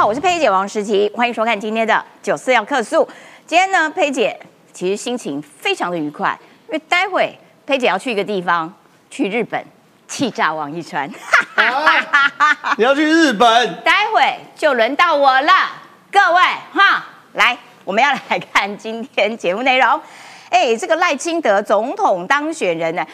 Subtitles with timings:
[0.00, 3.06] 好，我是佩姐王诗琪，欢迎收看今天的九四要客诉。
[3.46, 4.34] 今天呢，佩姐
[4.72, 6.34] 其实心情非常的愉快，
[6.68, 8.72] 因为待会佩姐要去一个地方，
[9.10, 9.62] 去日本
[10.08, 11.06] 气炸王一川。
[12.78, 13.82] 你要去日本？
[13.82, 15.52] 待会就轮到我了，
[16.10, 16.40] 各位
[16.72, 17.04] 哈，
[17.34, 20.00] 来，我们要来看今天节目内容。
[20.48, 23.06] 哎，这个赖清德总统当选人呢，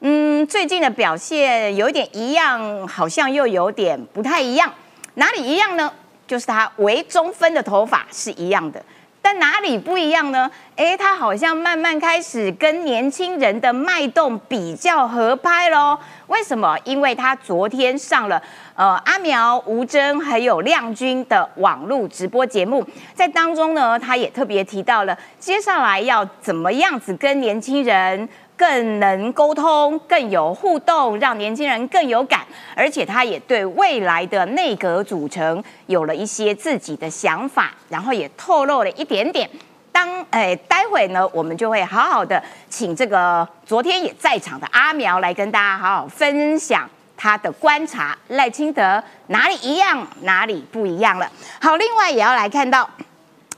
[0.00, 4.70] 嗯，最近的表现有点一样，好像又有点不太一样。
[5.14, 5.90] 哪里一样呢？
[6.34, 8.84] 就是他围中分的头发是一样的，
[9.22, 10.50] 但哪里不一样呢？
[10.74, 15.96] 哎，他好像慢慢开始跟年轻人的脉动比较合拍喽。
[16.26, 16.76] 为什么？
[16.82, 18.42] 因为他昨天上了
[18.74, 28.28] 呃阿苗、吴征还有亮君的网络直播节目，在当中呢，他也特别提到了接下来要怎么样子跟年轻人。
[28.56, 32.40] 更能沟通，更有互动，让年轻人更有感，
[32.76, 39.48] 而且他也对未来的内阁组成有了一些自己的想法，然后也透露了一点点。
[39.90, 51.30] 当诶，待会呢，我们就会好好的请这个昨天也在场的阿苗来跟大家好好分享他的观察，赖清德哪里一样，哪里不一样了。
[51.60, 52.88] 好，另外也要来看到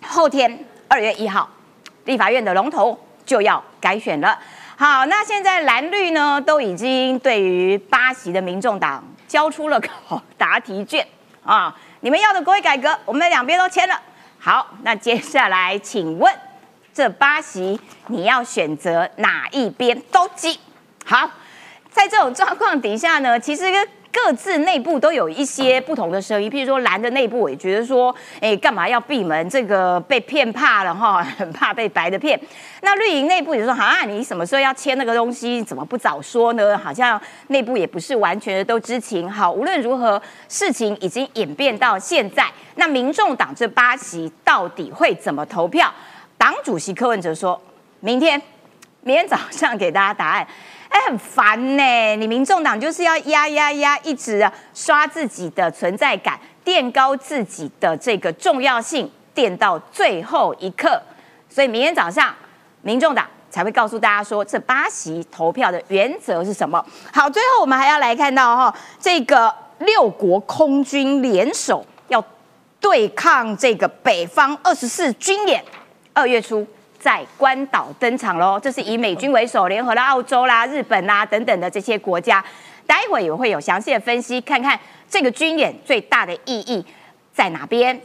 [0.06, 1.48] 后天二月一号，
[2.04, 4.38] 立法院的龙头就要改选了。
[4.78, 11.06] 好，那现在蓝绿呢都已经对于巴西的民众党交出了考答题卷
[11.42, 13.98] 啊，你们要的国会改革，我们两边都签了。
[14.38, 16.30] 好，那接下来请问
[16.92, 20.60] 这巴西你要选择哪一边都记？
[21.06, 21.30] 好，
[21.90, 23.64] 在这种状况底下呢，其实。
[24.16, 29.48] 各自内部都有一些不同的声音，譬如说蓝的内部也觉得说，哎，干嘛要闭门？
[29.50, 32.40] 这个被骗怕了哈，很怕被白的骗。
[32.80, 35.62] 那绿营内部也说，好啊，你什么时候要签那个东西？
[35.62, 36.78] 怎么不早说呢？
[36.78, 39.30] 好像内部也不是完全的都知情。
[39.30, 45.92] 好，无论如何，事情已经演变到现在，那民众党这八席到底会怎么投票？
[46.38, 47.60] 党主席柯文哲说，
[48.00, 48.40] 明天，
[49.02, 50.46] 明天早上给大家答案。
[51.08, 52.16] 很烦呢！
[52.16, 61.00] 你民众党就是要压压压，一直刷自己的存在感，垫高自己的这个重要性，垫到最后一刻。
[61.48, 62.34] 所以明天早上，
[62.82, 66.84] 民众党才会告诉大家说，这八席投票的原则是什么。
[67.12, 72.24] 好，最后我们还要来看到哈，这个六国空军联手要
[72.80, 75.64] 对抗这个北方二十四军演，
[76.12, 76.66] 二月初。
[77.06, 78.58] 在关岛登场喽！
[78.60, 82.44] 这是以美军为首，联合了澳洲啦、日本啦等等的这些国家。
[82.84, 84.76] 待会也会有详细的分析，看看
[85.08, 86.84] 这个军演最大的意义
[87.32, 87.96] 在哪边，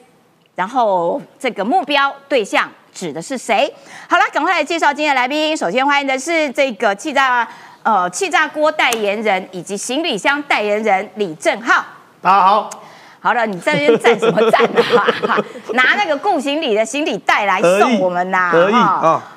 [0.53, 3.73] 然后这个目标对象指的是谁？
[4.07, 5.57] 好了，赶快来介绍今天的来宾。
[5.57, 7.47] 首先欢迎的是这个气炸
[7.81, 11.84] 呃气炸锅代言人以及行李箱代言人李正浩。
[12.22, 12.69] 大家好。
[13.23, 14.63] 好了，你在那边站什么站
[15.29, 15.37] 啊？
[15.73, 18.51] 拿那个顾行李的行李袋来送我们呐！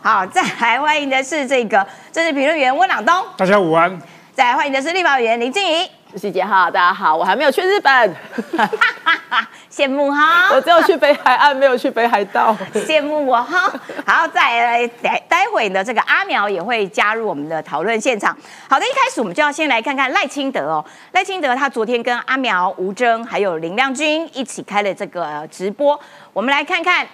[0.03, 3.15] 好，再来欢迎的是这个政治评论员温朗东。
[3.37, 4.01] 大家午安。
[4.35, 5.89] 再来欢迎的是立法委员林静怡。
[6.17, 8.17] 徐姐好，大家好，我还没有去日本。
[9.69, 12.57] 羡慕哈，我只有去北海岸，没有去北海道。
[12.73, 13.73] 羡慕我哈，
[14.07, 18.37] 好，再来待待会呢，这个阿苗也会加入我们的讨论现场。
[18.69, 25.99] 好的，一开始我们就要先来看看赖清德哦，赖清德他昨天跟阿苗、吴征还有林亮君一起开了这个直播，
[26.33, 27.05] 我们来看看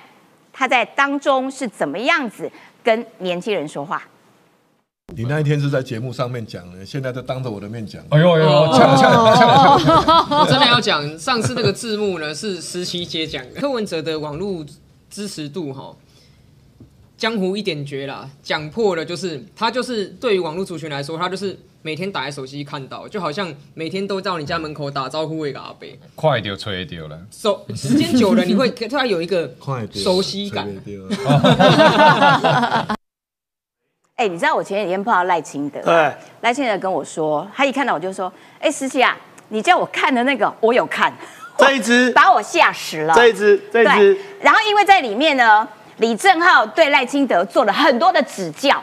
[0.52, 2.50] 他在当中是怎么样子
[2.84, 4.02] 跟年轻人说话。
[5.16, 8.02] 你那一天是在节目上面讲的，现在在当着我的面讲。
[8.10, 10.40] 哎呦哎呦，呛呛呛！
[10.40, 13.60] 我真的要讲，上次那个字幕呢是十七阶讲的。
[13.60, 14.64] 柯文哲的网络
[15.10, 15.94] 支持度哈，
[17.16, 27.18] 江湖一点绝啦，讲破了就是他就是对于网络族群来说，他就是每天打开手机看到，就好像每天都到你家门口打招呼一个阿伯，快丢吹丢了。
[27.30, 29.52] 手时间久了，你会突然有一个
[29.92, 30.68] 熟悉感。
[34.20, 39.16] 哎，你知道我前几天碰到赖清德，对，赖清德跟我说，他一看到我就说，哎，思琪啊，
[39.48, 41.10] 你叫我看的那个，我有看，
[41.56, 45.66] 这一只把我吓死了，这一只，这一只，然后因为在里面呢，
[45.96, 48.76] 李正浩对赖清德做了很多的指教。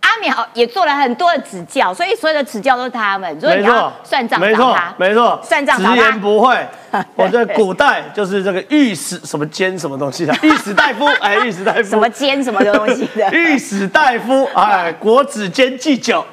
[0.00, 3.32] 阿苗也做了很多的指教，所以所有的指教都是他们。
[3.40, 6.66] 没错，算账没错，没错，算账直言不讳。
[7.16, 11.82] 我在古代就是这个御史什么监什么东西的 御史大夫，哎，御史大夫。
[11.82, 13.30] 什么监什么东西的？
[13.32, 16.24] 御史大夫，哎，国子监祭酒。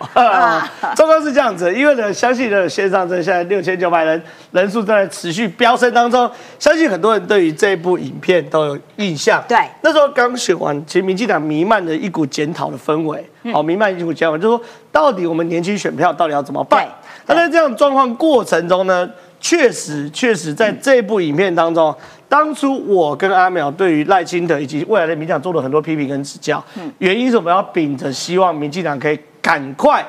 [0.95, 4.21] 状况是这样子，因为呢，相信的线上这现在六千九百人
[4.51, 9.43] 人数在持续飙升当中，相信很多人对于这部影片都有印象。
[9.47, 13.25] 对，那时候刚选完，其实民进党弥漫着一股检讨的氛围。
[13.53, 16.85] 好，弥漫一股检讨，就是说，到底我们年轻选票到底要怎么办？
[17.25, 19.09] 那在这样状况过程中呢，
[19.39, 21.95] 确实，确实在这部影片当中，
[22.27, 26.63] 当初我跟阿苗对于赖清德以及未来的民进党做了很多批评跟指教，
[26.99, 30.05] 原因是我们要秉着希望民进党可以赶快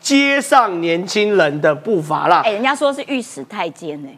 [0.00, 2.42] 接上年轻人的步伐啦。
[2.44, 4.08] 哎，人家说是御史太监呢。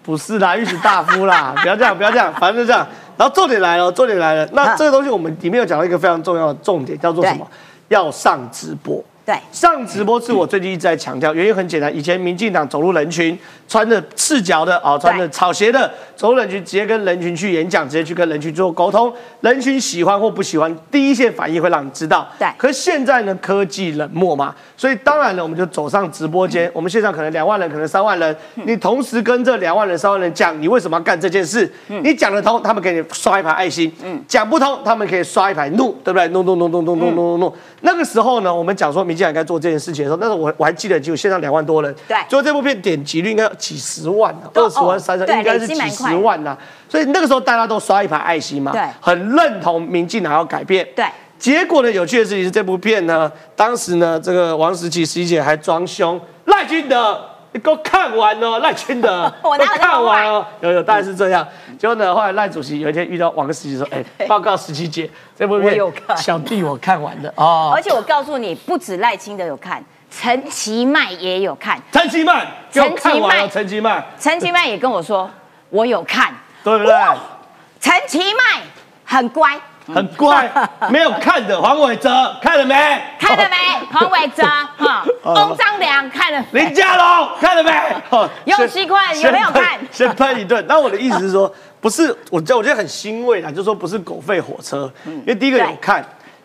[0.00, 2.86] 不是啦，御史大夫啦， 不要这样，不要这样，反正就这样。
[3.16, 4.48] 然后重点来了，重点来了。
[4.52, 7.44] 那这个东西我们里面有讲到一个非常重要的重点，叫做什么？
[7.88, 9.02] 要上直播。
[9.24, 13.38] 对，上直播是我最近一直在强调，原因很简单，以前民进党走入人群，
[13.72, 19.10] 穿着赤脚的啊，穿着草鞋的走人群，直接跟人群去演讲，直接去跟人群做沟通，
[19.40, 22.28] 人群喜欢或不喜欢，第一线反应会让你知道。
[22.38, 28.36] 对，可是现在呢，科技冷漠嘛，所以当然了，我们就走上直播间，我们线上可能两万人，可能三万人，
[28.66, 31.72] 你同时跟这两万人、三万人讲，你为什么要干这件事？
[31.86, 33.90] 你讲得通，他们给你刷一排爱心；
[34.28, 36.28] 讲不通，他们可以刷一排怒，对不对？
[36.28, 37.56] 怒怒怒怒怒怒怒怒。
[37.80, 40.04] 那个时候呢，我们讲说民进党该做这件事情。
[40.04, 46.58] 的时候，那时候我我还记得，就线上两万多人，对，最后这部片点击率应该几十万呢，二十万、三十，应该是几十万呐。
[46.88, 51.06] 所以那个时候大家都刷一排爱心嘛，对，很认同民进党要改变，对。
[51.38, 57.20] 结果呢，有趣的事情是这部片呢，当时呢，这个王石琪、石姐还装凶赖清德，
[57.52, 61.46] 你给我看完哦， 赖清德，我看完哦，有有大概是这样。
[61.78, 63.86] 结果呢，后来赖主席有一天遇到王石琪说，
[64.18, 65.76] 哎，报告石琪姐，这部片
[66.16, 69.84] 小弟我看完了哦，而且我告诉你，不止赖清德有看。
[70.14, 75.28] 陈其迈也有看，陈其迈，陈其迈，陈其迈，陈其迈也跟我说，
[75.70, 76.32] 我有看，
[76.62, 76.94] 对不对？
[77.80, 78.60] 陈其迈
[79.04, 79.58] 很乖，
[79.92, 80.48] 很乖，
[80.90, 82.74] 没有看的黄伟哲看了没？
[83.18, 83.56] 看了没？
[83.90, 84.42] 黄伟哲
[84.76, 87.72] 哈，翁章良看了，林佳龙看了没？
[88.44, 89.80] 尤锡坤有没有看？
[89.90, 90.64] 先喷一顿。
[90.68, 96.04] 那我的意思是说，不是我，我觉得很欣慰啊，就是说不是狗吠火车，因为第一个有看。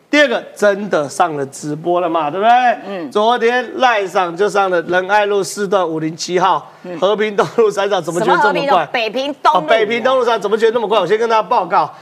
[0.10, 2.52] 第二个真的上了直播了嘛，对不对？
[2.88, 3.12] 嗯。
[3.12, 8.86] 昨天赖上就上了仁爱路四段五零七号，和平东路三上怎么觉得这么快？
[8.86, 10.98] 北平东北平东路上怎么觉得那么快？
[10.98, 11.94] 我先跟大家报告，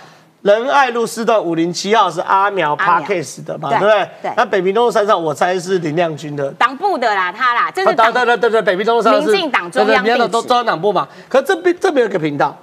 [0.43, 4.09] 仁爱路四段五零七号是阿苗 Parkes 的嘛，对不对？
[4.21, 4.31] 对。
[4.37, 11.07] 那北平东路三上我猜是林亮君的党部的啦，他啦，这是党对对对对，北平东路三是民进党中央地址，中央党部嘛。
[11.27, 12.55] 可这边这边有个频道。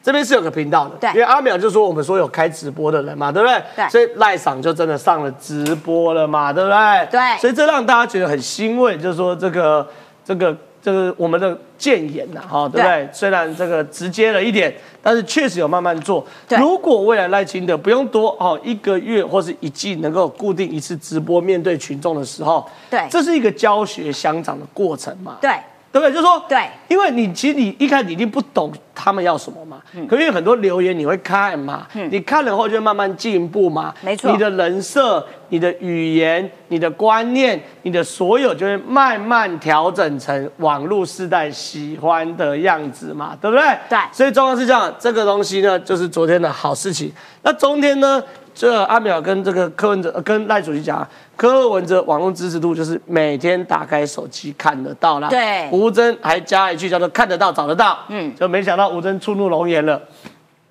[0.00, 3.60] 这边是有个频道的，对，因为阿淼就说我们说有开直播的人嘛，对不对？
[3.74, 7.08] 对，所以赖嗓就真的上了直播了嘛，对不对？
[7.10, 9.84] 对，所以这让大家觉得很欣慰，就是说这个
[10.24, 13.08] 这个这个我们的谏言呐，哈，对不对？
[13.12, 16.24] 虽然这个直接了一点，但是确实有慢慢做。
[16.50, 25.38] 如果未来赖清德不用多哦，一个月或是一季能够固定一次直播面对群众的时候，对，这是一个教学相长的过程嘛。
[25.40, 25.50] 对。
[25.92, 26.12] 对不对？
[26.12, 43.64] 就说对，因为你其实你一开始已经不懂他们要什么嘛，嗯可因为很多留言你会看嘛，你看了后就会慢慢进步嘛，没错，你的人设、你的语言、你的观念、你的所有就会慢慢调整成网络世代喜欢的样子嘛，对不对？
[43.90, 47.12] 对，所以状况是这样，这个东西呢就是昨天的好事情。
[47.42, 48.22] 那中天呢？
[48.54, 51.08] 这阿淼跟这个柯文哲跟赖主席讲，
[51.42, 55.28] 柯文哲网络支持度就是每天打开手机看得到啦。
[55.28, 57.98] 对，吴征还加一句叫做看得到找得到。
[58.06, 60.00] 嗯，就没想到吴征触怒龙颜了，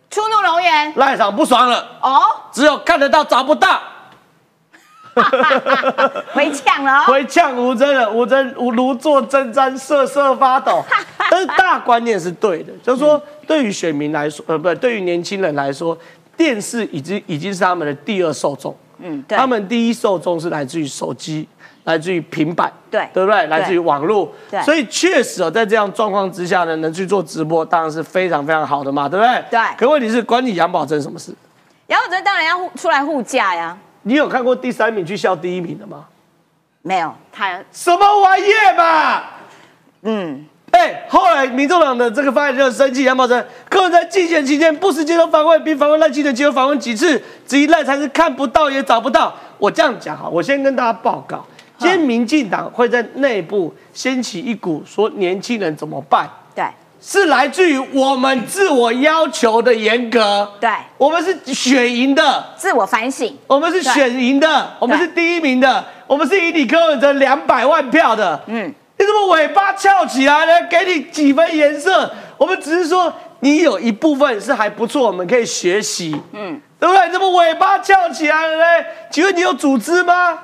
[0.09, 1.85] 触怒龙颜，赖场不爽了。
[2.01, 2.21] 哦，
[2.53, 3.81] 只有看得到找不到，
[6.31, 8.09] 回呛了，回呛吴征了。
[8.09, 10.81] 吴征如坐针毡，瑟瑟发抖。
[11.29, 15.97] 但是大观念是对的，就是说对于选民来说，呃，不，对于年轻人来说。
[16.37, 21.47] 电视已经已经是他们的第二受众，嗯，他们第一受众是来自于手机，
[21.83, 23.47] 来自于平板，对，对不对？
[23.47, 29.43] 来自于网络，对，所以确实哦，在这样状况之下呢，能去做直播，当然是非常非常好的嘛，对不对？
[29.49, 29.59] 对。
[29.77, 31.33] 可问题是，关你杨宝珍什么事？
[31.87, 33.77] 杨宝珍当然要护出来护驾呀。
[34.03, 36.05] 你有看过第三名去笑第一名的吗？
[36.81, 38.45] 没有，他什么玩意
[38.77, 39.23] 嘛？
[40.03, 40.45] 嗯。
[40.71, 49.35] 哎，后来民众党的这个发言人生气，杨宝珍，个人在竞选期间不时接受访问，并访问赖清德，接受访问几次，质疑赖才是看不到也找不到。
[49.57, 51.45] 我这样讲哈，我先跟大家报告，
[51.77, 56.27] 今天民进党会在内部掀起一股说年轻人怎么办？
[56.55, 56.63] 对，
[57.01, 60.49] 是来自于我们自我要求的严格。
[60.59, 63.37] 对，我们是选赢的，自我反省。
[63.45, 68.41] 我们是选赢的，我们是第一名的，我们是以李柯文哲两百万票的。
[68.47, 68.73] 嗯。
[69.01, 70.67] 你怎么尾巴翘起来呢？
[70.69, 72.07] 给你几分颜色？
[72.37, 77.09] 我们只是说你有一部分是还不错，我们可以学习，嗯，对不对？
[77.09, 78.63] 怎么尾巴翘起来了呢？
[79.09, 80.37] 请问你有组织吗？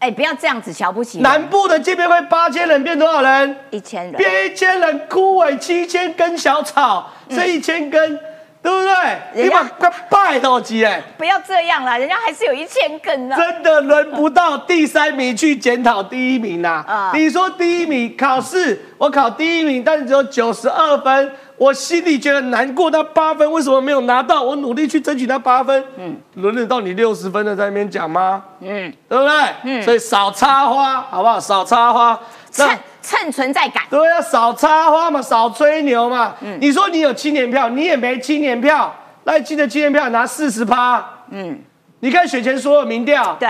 [0.00, 1.20] 哎，不要这样子瞧不起。
[1.20, 3.56] 南部的见面会八千人变多少人？
[3.70, 4.14] 一千人。
[4.14, 8.18] 变一千人，枯萎七千根小草，这一千根，
[8.62, 9.44] 对不对？
[9.44, 13.36] 你把个拜到机哎，不要这样啦，人家还是有一千根呢。
[13.36, 22.90] 真的轮不到第三名去检讨第一名呐、啊你说第一名考试我考第一名，但是只有九十二分，我心里觉得难过。
[22.90, 24.42] 那八分为什么没有拿到？
[24.42, 28.42] 我努力去争取那八分，嗯，轮得到你六十分的在那边讲吗？
[28.60, 29.32] 嗯，对不对？
[29.64, 31.40] 嗯，所以少插花，好不好？
[31.40, 32.18] 少插花。
[32.58, 33.82] 那蹭蹭存在感。
[33.90, 36.34] 对啊，少插花嘛，少吹牛嘛。
[36.40, 41.04] 嗯你说你有青年票，你也没青年票，赖清德青年票拿四十趴。
[41.30, 41.58] 嗯，
[42.00, 43.48] 你看选前所有民调，对，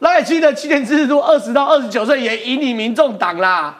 [0.00, 3.74] 赖清德青年支持度二十到二十九岁也赢你民众党啦，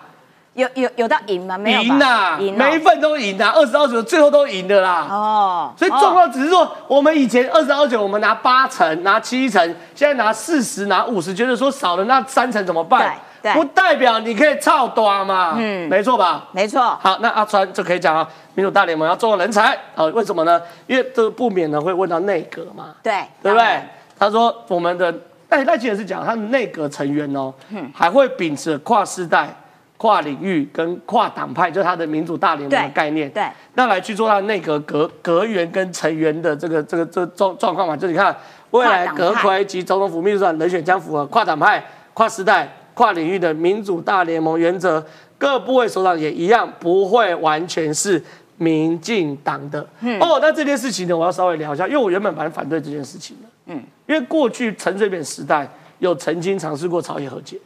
[0.54, 1.58] 有有有到赢吗？
[1.58, 5.06] 没有吧赢呐，赢哦每一份都赢啊，二十二九最后都赢的啦。
[5.10, 9.62] 哦，所以状况只是说，我们以前二十二九，我们拿八成，拿七成，
[9.94, 13.14] 现在拿四十，拿五十，觉得说少了那三成怎么办？
[13.54, 16.48] 不代表你可以操短嘛，嗯，没错吧？
[16.52, 19.76] 没错，好，那阿川就可以讲啊，民主大联盟要重用人才。
[19.94, 20.60] 啊、为什么呢？
[20.86, 23.80] 因为这个不免呢会问到内阁嘛，对，对不对？
[24.18, 25.12] 他说我们的
[25.48, 27.90] 赖赖清德是讲他的内阁成员哦，嗯。
[27.94, 29.48] 还会秉持跨世代、
[29.96, 33.44] 跨领域跟跨党派，就是他的民主大联盟的概念，对，
[33.74, 38.34] 那来去做他的内阁阁阁员跟成员的这个这个这个状状况嘛，就你看
[38.70, 41.82] 未来阁魁及总统府秘书长人选将符合跨党派、
[42.14, 42.68] 跨时代、
[43.02, 45.04] 跨领域的民主大联盟原则，
[45.36, 48.22] 各部位首长也一样不会完全是
[48.58, 49.80] 民进党的。
[50.20, 53.48] 哦，那这件事情呢，我要稍微聊一下，因为我原本蛮反对这件事情的。
[53.66, 55.68] 嗯，因为过去陈水扁时代
[55.98, 57.58] 有曾经尝试过朝野和解，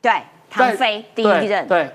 [0.00, 0.12] 对，
[0.48, 1.90] 唐在飞第一对任，对，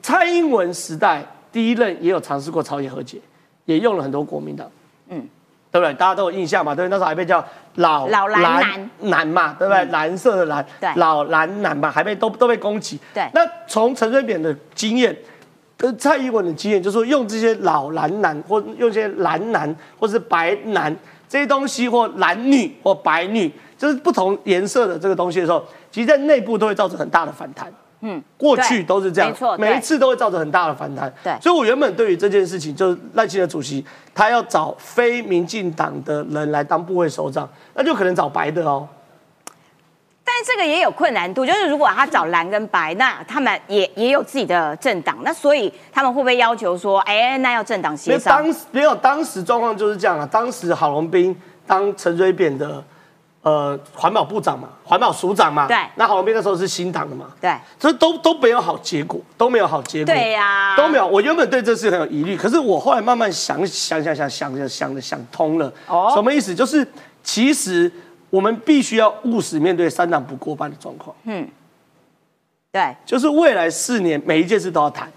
[0.00, 3.18] 蔡英文时代第一任也有尝试过朝野和解，
[3.64, 4.70] 也用了很多国民党，
[5.08, 5.26] 嗯，
[5.70, 5.92] 对不对？
[5.94, 6.74] 大家都有印象嘛？
[6.74, 7.44] 对不对，那时候还被叫
[7.76, 9.84] 老老蓝蓝蓝嘛，对不对？
[9.86, 12.98] 蓝色的蓝，对老蓝蓝嘛，还被都都被攻击。
[13.14, 15.16] 对那从陈水扁的经验。
[15.78, 20.96] 跟蔡英文的经验，就是说用这些老蓝男，或用这些蓝男，或是白男
[21.28, 27.70] 这些东西，或蓝女或白女，就是不同颜色的这个东西的时候，其实在内部都会造成很大的反弹。
[28.08, 31.12] 嗯，过去都是这样，没错每一次都会造成很大的反弹。
[31.24, 33.84] 对所以我原本对于这件事情，就是赖清德主席
[34.14, 38.86] 他要找非民进党的人来当部会首长，那就可能找白的哦。
[40.24, 48.44] 但是这个也有困难度，就是如果他找蓝跟白，那他们也也有自己的政党，那所以他们会不会要求说，哎，那要政党没协商？
[48.44, 50.28] 有当时没有当时状况就是这样啊。
[50.30, 51.34] 当时郝龙斌
[51.66, 52.82] 当陈水扁的
[53.46, 60.12] 呃环保部长嘛，环保署长嘛，对那郝龙斌那时候是新党的嘛，对所以都都没有好结果，都没有好结果。
[60.12, 61.06] 对呀都没有。
[61.06, 65.72] 我原本对这事很有疑虑，可是我后来慢慢想想想想想想想的想通了。
[65.86, 66.52] 哦什么意思？
[66.52, 66.84] 就是
[67.22, 67.88] 其实
[68.30, 71.48] 我们必须要务实面对三党不过半的状况，嗯
[72.72, 75.08] 对就是未来四年每一件事都要谈，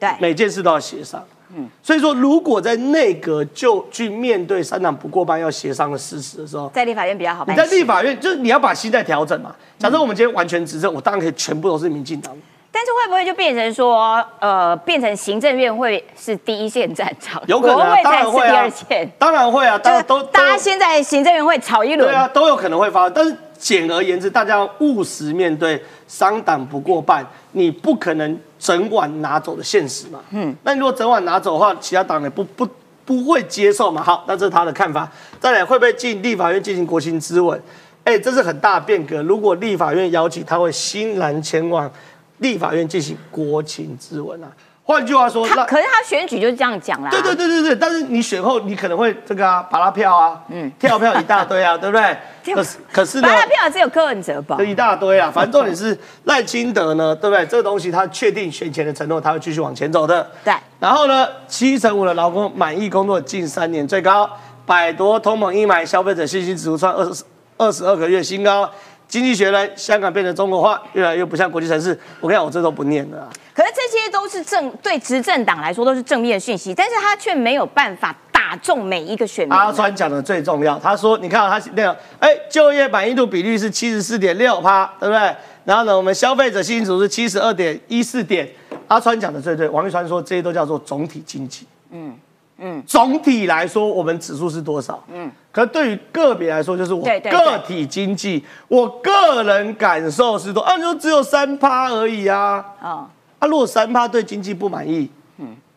[0.00, 1.24] 对每件事都要协商。
[1.54, 7.64] 嗯，所以说，如果在内阁就去面对三党不过半要协商的事实的时候，在立法院比较好你在。
[7.66, 9.54] 立法院就是你要把心态调整嘛。
[9.78, 12.36] 假设我们今天完全执政，我当然可以全部都是民进党。
[12.72, 23.12] 但是会不会就变成说，呃，变成行政院会是第一线战场，有可能、啊，当然会啊二线，，当然会啊，当然都大家都先在行政院会吵一轮，对啊，都有可能会发生。
[23.14, 30.20] 但是简而言之，大家要务实面对商党不过半，你不可能整晚拿走的现实嘛。
[30.30, 32.66] 嗯，那你如果整晚拿走的话，其他党也不不
[33.04, 34.02] 不会接受嘛。
[34.02, 35.10] 好，那这是他的看法。
[35.38, 37.60] 再来，会不会进立法院进行国情咨文？
[38.04, 39.22] 哎，这是很大的变革。
[39.22, 41.90] 如果立法院邀请，他会欣然前往
[42.38, 44.48] 立法院进行国情咨文啊。
[44.88, 47.10] 换句话说，他可是他选举就是这样讲啦。
[47.10, 52.16] 对对对对对，但是你选后你可能会这个啊，拔拉票啊，嗯，跳票一大堆啊， 对不对？
[52.54, 54.64] 可是可是呢发，了票只有柯文哲吧这？
[54.64, 57.44] 一大堆啊，反正重点是赖清德呢，对不对？
[57.46, 60.24] 这个东西他确定选前的承诺，他会继续往前走的。
[60.44, 64.30] 对，然后呢，七成五的劳工满意工作近三年最高，
[64.64, 67.24] 百夺通膨阴霾，消费者信心指数创二十
[67.56, 68.70] 二十二个月新高。
[69.08, 71.98] 经济学人，香港变成中国化，越来越不像国际城市。
[72.20, 73.28] 我跟你讲，我这都不念了啊。
[73.56, 79.56] 可是这些都是正对执政党来说都是正面讯息，但是他却没有办法打中每一个选民。
[79.56, 85.34] 阿川讲的最重要，他说，你看他那个，哎，就业满意度比率是七十四点六趴，对不对？
[85.64, 88.46] 然后呢，我们消费者信心指数是七十二点一四点。
[88.88, 91.66] 阿川讲的最对，王玉川说这些都叫做总体经济。
[91.90, 92.14] 嗯
[92.58, 95.02] 嗯，总体来说，我们指数是多少？
[95.12, 102.64] 嗯，可是对于个别来说，就是我个体经济，我个人感受是多，啊，你说只有三趴而已啊。
[102.80, 103.06] 哦，
[103.46, 105.08] 啊，如果三趴对经济不满意，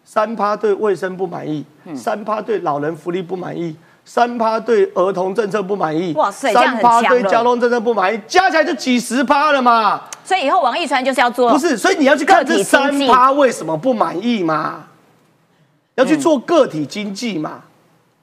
[0.04, 1.64] 三趴对卫生不满意，
[1.96, 10.02] 三趴对老人福利不满意，三趴对儿童政策不满意，哇塞这样三趴很强了对交通政策不满意，加起来就几十趴了嘛。
[10.24, 14.86] 所以以后王一川就是要做不是，所以你要去看这三趴为什么不满意嘛？
[15.96, 17.62] 要去做个体经济嘛。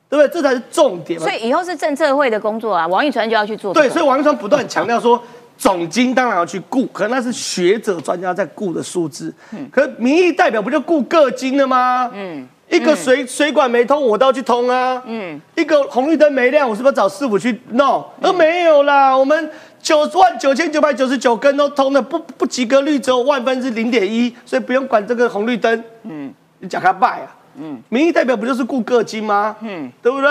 [0.09, 0.35] 对不对？
[0.35, 1.35] 这才是重点嘛所。
[1.35, 3.89] 以以后是政策会的工作啊，王一川就要去做、这个。
[3.89, 5.21] 对，所以王一川不断强调说，
[5.57, 9.35] 总经当然要去顾，可那是学者专家在顾的数字。
[9.53, 12.11] 嗯可民意代表不就顾各经了吗？
[12.13, 15.03] 嗯，一个水水管没通，我都要去通啊。
[15.07, 18.05] 嗯，一个红绿灯没亮，我是不是找师傅去弄？
[18.21, 25.85] 而没有啦，我们九万九千九百九十九根都通的，不不及格率只有万分之零点一，所以不用管这个红绿灯。
[26.03, 27.35] 嗯，你讲他败啊。
[27.59, 29.57] 嗯，民意代表不就是顾各经吗？
[29.63, 30.29] 嗯，对不对？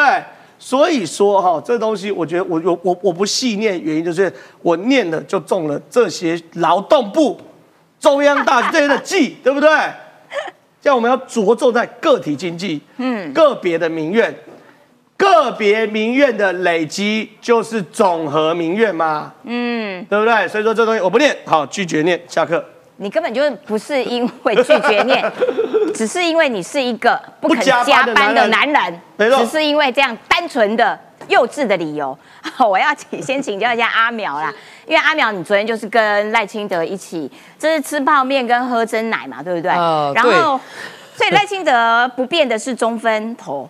[0.57, 4.31] 所以说哈，这东西我觉得我我我我不细念，原因就是
[4.61, 7.39] 我念了就中了这些劳动部、
[7.99, 9.69] 中央大这些的计，对不对？
[10.81, 14.33] 这样我们要着重在个体经济，嗯，个别的民怨，
[15.17, 20.47] 个别民怨的累积就是总和民怨嘛，嗯，对不对？
[20.47, 22.63] 所以说这东西我不念，好拒绝念，下课。
[22.97, 25.31] 你根本就不是因为拒绝念，
[25.93, 30.97] 只是因为你是一个不肯加加班的男人男人，只是因为这样单纯的
[31.27, 32.17] 幼稚的理由。
[32.69, 34.53] 我要请先请教一下阿苗啦，
[34.85, 39.71] 因为阿苗你昨天就是跟赖清德一起，这是吃泡面跟喝真奶嘛，对不对？
[39.71, 40.59] 呃然后，
[41.15, 43.69] 所以 赖清德不变的是中分头，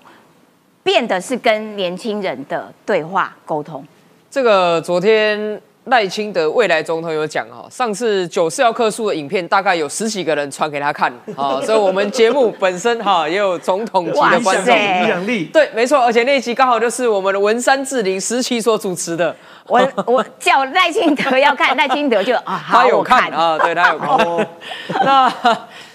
[0.84, 3.84] 变的是跟年轻人的对话沟通。
[4.29, 14.65] 这个昨天赖清德未来总统有讲哈，上次九四要克数的影片大概有十几个人传给他看啊， 所以我们节目本身哈也有总统级的观众。
[14.65, 19.36] 塞影响力，对，没错，而且那一集刚好就是我们的文山志玲时期所主持的，
[19.68, 24.48] 我我叫赖清德要看，赖清德就啊， 他有看啊，对他有看。
[25.06, 25.32] 那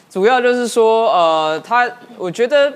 [0.09, 2.73] 主要就是说，呃，他我觉得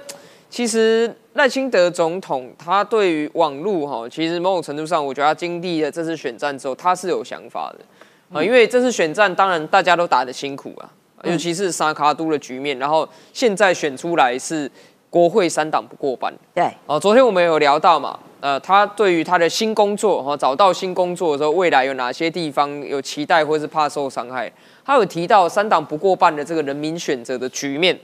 [0.51, 7.85] 其实赖清德总统他对于网络哈，其实某种程度上，我觉得他经历了这次选战之后，他是有想法的
[8.33, 10.91] 啊、因为这次选战当然大家都打得辛苦啊，
[11.23, 14.69] 尤其是沙卡都的局面，然后现在选出来是
[15.11, 16.33] 国会三党不过半。
[16.55, 24.51] 对，哦，昨天我们有聊到嘛，呃，他对于他的新工作哈、找到新工作的时候，未来有哪些地方有期待或是怕受伤害？
[24.85, 27.97] 他有提到三党不过半的这个人民选择的局面，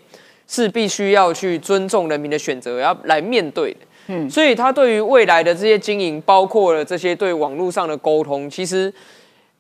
[0.51, 3.79] 是必须要去尊重人民的选择，要来面对的。
[4.09, 8.93] 嗯，所以他对于未来的这些经营，包括了这些对网络上的沟通，其实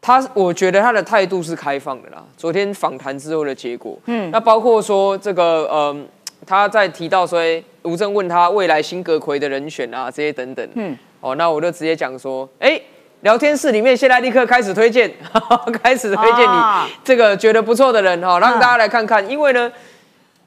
[0.00, 2.24] 他我觉得他的态度是开放的啦。
[2.36, 6.08] 昨天访谈之后的结果，嗯，那包括说这个，嗯、
[6.44, 7.40] 他在提到说，
[7.82, 12.80] 吴正问他未来新阁魁的人选啊，这些等等，嗯，哦，那我就直接讲说，哎、
[13.20, 15.08] 聊天室里面现在立刻开始推荐，
[15.80, 19.70] 开始推荐啊你这个觉得不错的人哈、让大家来看看，因为呢。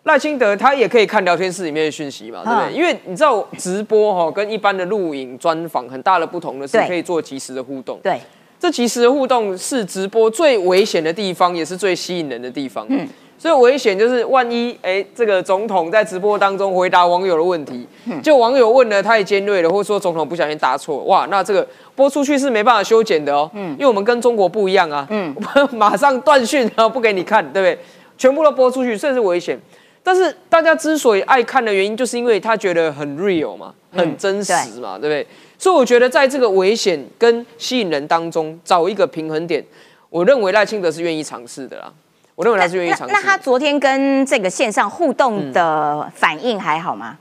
[0.04, 2.74] 赖清德他也可以看聊天室里面的讯息嘛，对不对？
[2.74, 7.98] 嗯因为你知道直播哈、跟一般的录影专访很大的不同的是可以做即时的互动。
[8.04, 8.20] 对，
[8.60, 12.86] 这即时的互动是直播最危险的地方，也是最吸引人的地方。
[12.90, 17.88] 嗯，所以危险就是万一哎，这个总统在直播当中回答网友的问题，
[18.22, 23.50] 就网友问的太尖锐了，或者说总统不小心答错，哇，那这个播出去是没办法修剪的哦。
[23.54, 25.08] 嗯，因为我们跟中国不一样啊。
[25.10, 25.34] 嗯，
[25.72, 27.80] 马上断讯，然后不给你看，对不对？
[28.18, 29.58] 全部都播出去，这是危险。
[30.04, 35.26] 但是大家之所以爱看的原因，就是因为他觉得很 real 嘛，很真实嘛，对不对？
[35.58, 39.64] 所以我觉得在这个危险跟吸引人当中找一个平衡点，
[40.10, 41.92] 我认为赖清德是愿意尝试的啦。
[42.36, 43.14] 我认为他是愿意尝试的。
[43.14, 47.18] 那那他昨天跟这个线上互动的反应还好吗？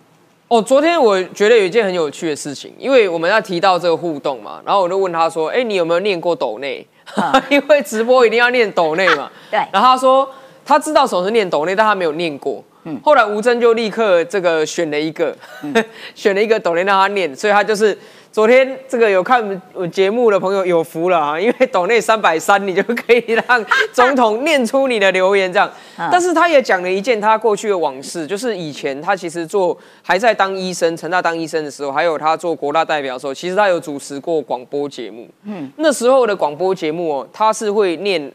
[0.49, 6.87] 哦，昨天我觉得有一件很有趣的事情，因为我们要提到这个互动嘛，然后我就问他说：“哎，你有没有念过抖内？
[7.49, 9.31] 因为直播一定要念抖内嘛。
[9.51, 10.29] ”对然后他说
[10.64, 12.62] 他知道什么是念抖内，但他没有念过。
[13.03, 15.37] 后来吴征就立刻这个选了一个，
[16.14, 17.97] 选了一个抖内让他念，所以他就是
[18.33, 25.71] 昨天这个有看我节目的朋友有福了啊， 因为抖内三百三，你就可以让总统念出你的留言这样。
[26.11, 35.29] 但是他也讲了一件他过去的往事，就是以前他其实做还在当医生，成大当医生的时候，还有他做国大代表的时候，其实他有主持过广播节目。
[35.45, 38.33] 嗯，那时候的广播节目哦，他是会念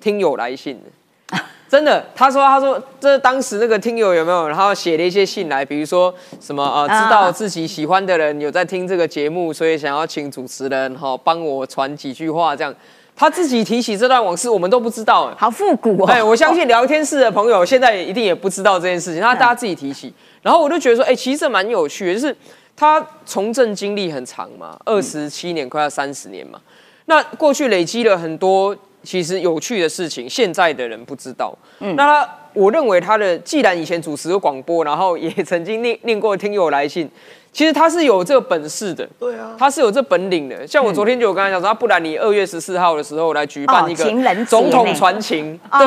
[0.00, 0.84] 听友来信的。
[1.70, 12.74] 真的，他说，他说，这当时那个听友有没有，然后写了一些信来，比如说什么呃，啊知道自己喜欢的人有在听这个节目，所以想要请主持人哈帮我传几句话，这样。
[13.14, 15.34] 他自己提起这段往事，我们都不知道哎。
[15.38, 16.06] 好复古哦！
[16.06, 20.10] 哎，我相信聊天室的朋友现在一定也不知道这件事情，他大家自己提起。
[20.40, 22.34] 然后我就觉得说，哎，其实这蛮有趣的，就是
[22.74, 26.58] 他从政经历很长嘛，二十七年，快要三十年嘛。
[27.04, 31.56] 那过去累积了很多其实有趣的事情，现在的人不知道。
[31.80, 37.08] 嗯那他，我认为他的既然以前主持过广播，然后也曾经念念过听友来信，
[37.52, 39.08] 其实他是有这个本事的。
[39.18, 40.66] 对啊，他是有这本领的。
[40.66, 44.04] 像我昨天就有跟他讲说，啊不然你二月十四号的时候来举办哦一个
[44.46, 45.86] 总统呢传情，对，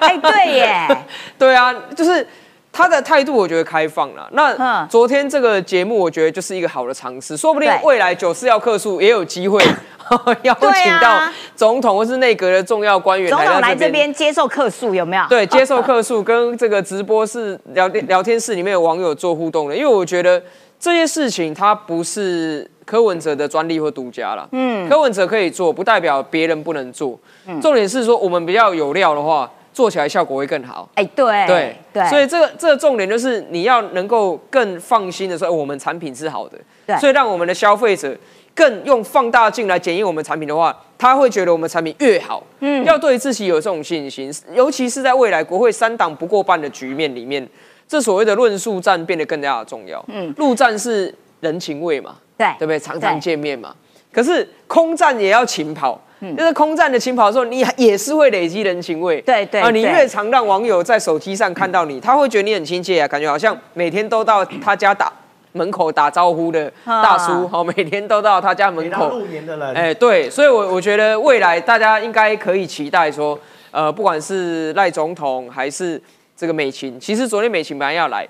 [0.00, 1.04] 哎，对耶，
[1.38, 2.26] 对啊，就是
[2.72, 4.28] 他的态度我觉得开放了。
[4.32, 9.62] 那嗯昨天这个节目，我觉得就是一个好的尝试，说不定未来九四要客诉也有机会
[10.42, 15.24] 邀对请到啊总统或是内阁的重要官员总统来这边接受客诉有没有？
[15.28, 20.42] 对，接受客诉跟这个直播室聊天聊天室里面有网友做互动的，因为我觉得
[20.78, 24.48] 这些事情它不是柯文哲的专利或独家了。
[24.52, 27.18] 嗯，柯文哲可以做，不代表别人不能做。
[27.60, 30.88] 重点是说我们比较有料的话，做起来效果会更好。
[30.94, 38.16] 哎，对对对，所以这个这个重点就是你要能够更放心的说，哎我们产品是好的，对所以让我们的消费者
[38.54, 47.46] 更用放大镜来检验我们产品的话，他会觉得我们产品越好，嗯，要对自己有这种信心，尤其是在未来国会三党不过半的局面里面，
[47.86, 50.04] 这所谓的论述战变得更加的重要。
[50.08, 52.78] 嗯，陆战是人情味嘛，对对不对？
[52.78, 53.74] 常常见面嘛，
[54.12, 55.98] 可是空战也要勤跑。
[56.20, 56.36] 嗯。
[56.36, 59.20] 就是空战的勤跑的时候，你也是会累积人情味。
[59.22, 65.12] 对对啊，你越常让网友在手机上看到你，他会觉得你很亲切啊，感觉好像每天都到他家打
[65.52, 67.48] 门口打招呼的大叔，啊。
[67.50, 69.18] 好，每天都到他家门口。
[69.18, 69.26] 入。
[69.26, 73.38] 年的人，哎，对，所以我我觉得未来大家应该可以期待说，
[73.70, 76.00] 呃，不管是赖总统还是
[76.36, 78.26] 这个美琴，其实昨天美琴本来要来，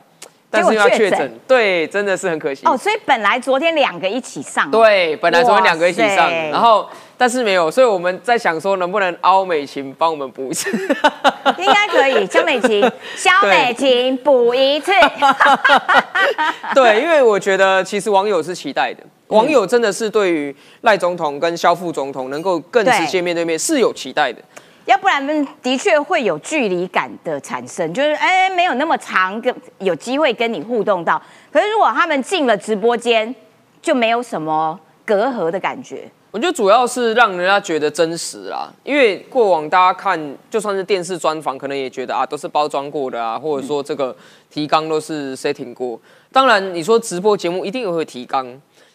[0.50, 1.18] 但是因为她确诊。
[1.18, 2.66] 诊，对，真的是很可惜。
[2.66, 6.88] 哦，所以本来昨天两个一起上，，对，本来昨天两个一起上，然后
[7.20, 10.70] 但是没有，所以我们在想说能不能凹美琴帮我们补一次。
[11.58, 12.26] 应该可以。
[12.26, 12.80] 肖美琴，
[13.14, 14.90] 肖美琴补一次，
[16.74, 24.40] 对，因为我觉得其实网友是期待的，网友真的是对于赖总统跟肖副总统能够更直接面对面是有期待的。
[24.86, 31.20] 要不然的确会有距离感的产生，就是哎没有那么长跟有机会跟你互动到。
[31.52, 33.34] 可是如果他们进了直播间，
[33.82, 36.10] 就没有什么隔阂的感觉。
[36.32, 44.14] 我觉得主要是让人家觉得真实啦，因为过往大家看，就算是电视专访，可能也觉得啊都是包装过的啊，或者说这个
[44.48, 45.98] 提纲都是 setting 过。
[46.30, 48.46] 当然，你说直播节目一定也会提纲，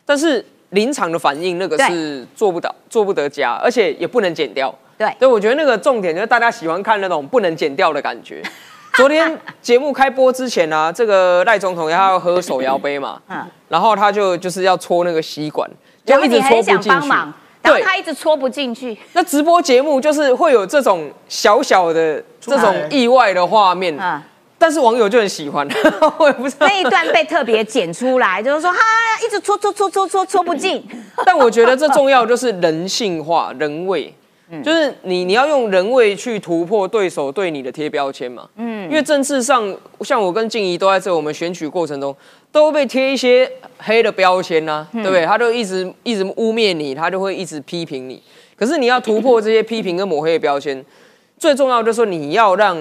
[0.06, 4.74] 但是临场的反应那个是做不到、做不得加，而且也不能剪掉。
[4.98, 8.41] 对对，我觉得那个重点就是大家喜欢看那种不能剪掉的感觉。
[8.95, 15.69] 昨天节目开播之前啊，这个赖总统他要喝手摇杯嘛，嗯然后他就就是要搓那个吸管，
[16.05, 16.89] 然后就一直你很想戳不进去。
[16.89, 18.97] 帮忙，然后对他一直戳不进去。
[19.13, 24.21] 那直播节目就是会有这种小小的这种意外的画面，嗯，
[24.57, 25.67] 但是网友就很喜欢，
[26.17, 26.73] 我也不知道那。
[26.73, 28.79] 一段被特别剪出来，就是说哈，
[29.25, 30.83] 一直戳戳戳戳戳戳不进。
[31.25, 34.13] 但我觉得这重要就是人性化、人味，
[34.49, 38.47] 嗯就是你你要用人为去突破对手对你的贴标签嘛。
[38.58, 42.15] 嗯，因为政治上，像我跟静怡都在这我们选举过程中，
[42.51, 45.25] 都会被贴一些黑的标签呐、嗯对不对？
[45.25, 48.21] 他就一直一直污蔑你，他就会一直批评你。
[48.55, 50.86] 可是你要突破这些批评跟抹黑的标签，
[51.38, 52.77] 最重要就是说你要让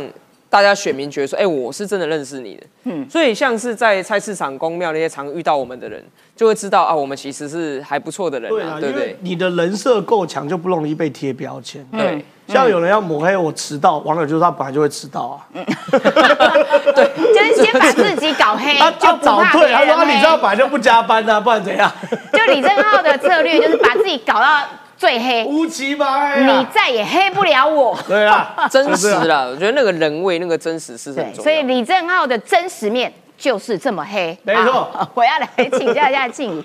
[0.55, 2.62] 大家选民觉得说，哎、我是真的认识你的。
[2.85, 6.01] 嗯，所以像是在菜市场、公庙那些常遇到我们的人，
[6.37, 11.85] 就会知道啊，我们其实是还不错的人啊，对啊，对你的人设够强，就不容易被贴标签。
[11.90, 21.90] 对，像有人要抹黑我迟到，网友就说他本来就会迟到啊， 对就是先把自己搞黑，他 他就不怕早退，他说啊你知道本来就不加班啊，不然怎样？
[22.33, 24.61] 就李正浩的策略就是把自己搞到
[24.96, 27.98] 最黑，乌漆嘛黑你啊，再也黑不了我。
[28.07, 31.42] 对啊， 真实就是啊啦，我觉得那个人味、那个真实是很对，重要。
[31.42, 34.37] 所以李正浩的真实面就是这么黑。
[34.42, 36.64] 没错好 我要来请教一下静怡，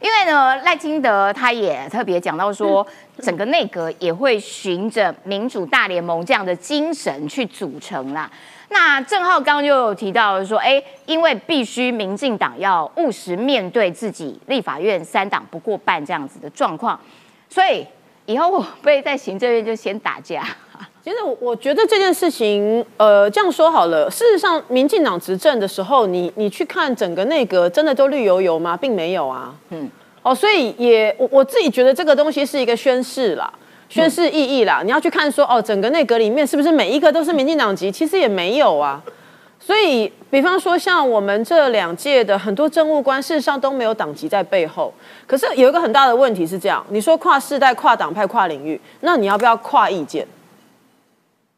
[0.00, 2.86] 因为呢，赖清德他也特别讲到说，
[3.22, 8.30] 整个内阁也会循着民主大联盟这样的精神去组成啦。
[8.68, 16.98] 那郑浩刚刚就有提到说，哎，因为必须民进党要务实面对自己立法院三党不过半这样子的状况，
[17.48, 17.86] 所以
[18.26, 20.44] 以后我被在行政院就先打架。
[21.02, 24.10] 其实我我觉得这件事情，呃，这样说好了。
[24.10, 28.76] 事实上，民进党执政的时候，你你去看整个内阁，真的都绿油油吗？
[28.76, 29.54] 并没有啊。
[29.70, 29.88] 嗯。
[30.22, 33.48] 哦，所以也我我自己觉得这个东西是一个宣誓啦，
[33.88, 34.82] 宣誓意义啦。
[34.84, 37.92] 你要去看说，哦，整个内阁里面是不是每一个都是民进党籍？
[37.92, 39.00] 其实也没有啊。
[39.66, 44.94] 所以，比方说像我们这两届的很多政务官，事实上都没有党籍在背后。
[45.26, 50.24] 可是有一个很大的问题是这样：你说跨世代、跨党派、跨领域，那你要不要跨意见？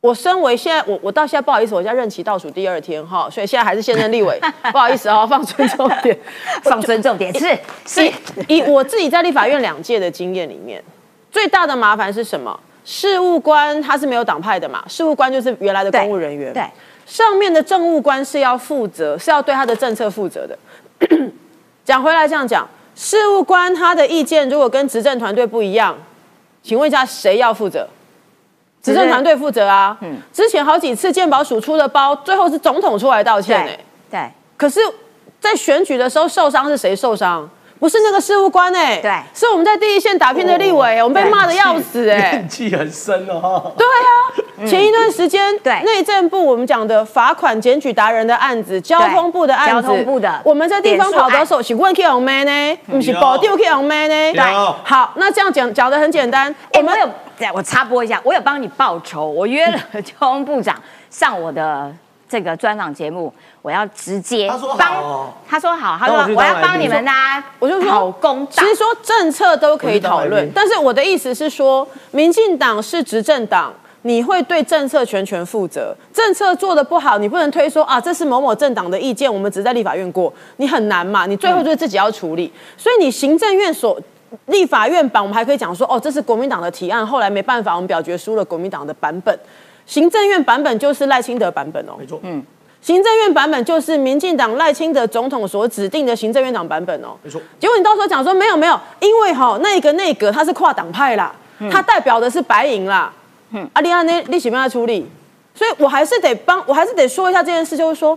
[0.00, 4.40] 我身为现在我我到现在不好意思，我现在任期倒数第二天哈，所以现在还是现任立委，
[4.72, 6.18] 不好意思哦，放尊重点。
[6.64, 8.12] 放尊重点是 是以
[8.46, 10.82] 以我自己在立法院两届的经验里面，
[11.30, 12.58] 最大的麻烦是什么？
[12.84, 16.62] 事务官他是没有党派的嘛，事务官就是原来的公务人员，对，
[17.08, 20.56] 上面的政务官是要负责，是要对他的政策负责的。
[21.82, 25.96] 讲回来这样讲，事务官他的意见如果跟执政团队不一样，
[26.62, 27.88] 请问一下谁要负责？
[28.82, 29.96] 执政团队负责啊。
[30.02, 34.80] 嗯，之前好几次鉴宝署出的包，最后是总统出来道歉哎、对对，可是，
[35.40, 37.48] 在选举的时候受伤是谁受伤？
[37.78, 39.12] 不是那个事务官哎、对。
[39.34, 43.72] 是我们在第一线打拼的立委、我们被骂的要死哎、怨气很深哦。
[43.76, 43.86] 对
[44.64, 45.80] 啊，前一段时间，对。
[45.84, 54.32] 内政部我们讲的罚款检举达人的案子，交通部的案子，交通部的我们在地方跑的时候请问 K 红妹呢，不是保丢 K 红妹呢？
[54.32, 54.42] 对
[54.84, 60.74] 好，那这样讲讲的很简单，我们我有，对我插播一下，我有帮你报仇，我约了 交通部长
[61.10, 61.92] 上我的
[62.28, 63.32] 这个专访节目，
[63.68, 68.52] 我要直接他说帮哦，他说好，他说我要帮你们呐，我就说讨公道。
[68.52, 73.70] 其实说政策都可以讨论但是我的意思是说，民进党是执政党。
[74.02, 82.50] 你会对政策全权负责，政策做的不好，你不能推说啊，这是某某政党的意见，我们只在立法院过，你很难嘛，你最后就是自己要处理。
[82.76, 84.00] 所以你行政院所
[84.46, 89.36] 立法院版，我们还可以讲说，哦，这是国民党的提案，后来没办法，我们表决输了国民党的版本。
[89.84, 92.42] 行政院版本就是赖清德版本哦，没错，嗯，
[92.80, 97.16] 行政院版本就是民进党赖清德总统所指定的行政院长版本哦。
[97.22, 97.40] 没错。
[97.58, 101.34] 结果你到时候讲说没有没有，因为哈、那个内阁他是跨党派啦，
[101.70, 103.12] 他代表的是白银啦，
[103.50, 105.06] 嗯，啊，你安那你怎么样处理？
[105.54, 108.16] 所以我还是得帮，我还是得说一下这件事，就是说，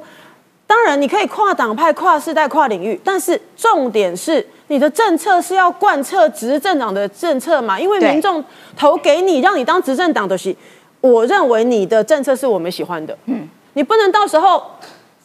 [0.67, 8.43] 当然你可以跨党派、跨世代、跨领域，但是重点是你的政策是要贯彻执政党的政策嘛，因为民众
[8.77, 10.55] 投给你，让你当执政党的是，
[11.01, 14.63] 我认为你的政策是我们喜欢的，嗯，你不能到时候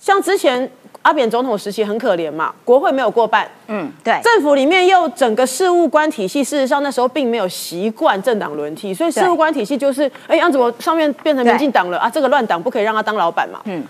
[0.00, 0.70] 像之前
[1.02, 11.98] 阿扁总统时期很可怜嘛，国会没有过半，嗯，对，政府里面又整个事务官体系，事实上那时候并没有习惯政党轮替，所以事务官体系就是，哎，样子我上面变成民进党了？
[11.98, 13.60] 啊，这个乱党不可以让他当老板嘛。
[13.64, 13.80] 嗯。
[13.80, 13.84] 嗯，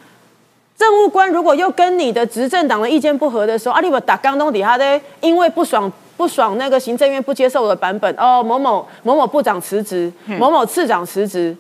[0.77, 11.57] 政务官如果又跟你的执政党的意见不合的时候，阿里巴打刚东底下的，因为不爽不爽那个行政院不接受我的版本，哦，某某某某部长辞职，某某次长辞职，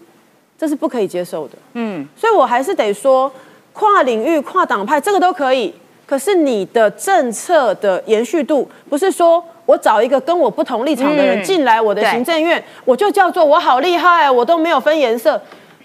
[0.59, 1.55] 这是不可以接受的。
[1.75, 3.31] 嗯，所以我还是得说，
[3.73, 5.75] 跨领域、跨党派这个都可以。
[6.07, 15.41] 可是你的政策的延续度，不是说我找一个跟我不同立场的人嗯进来我的行政院，我就叫做我好厉害，我都没有分颜色。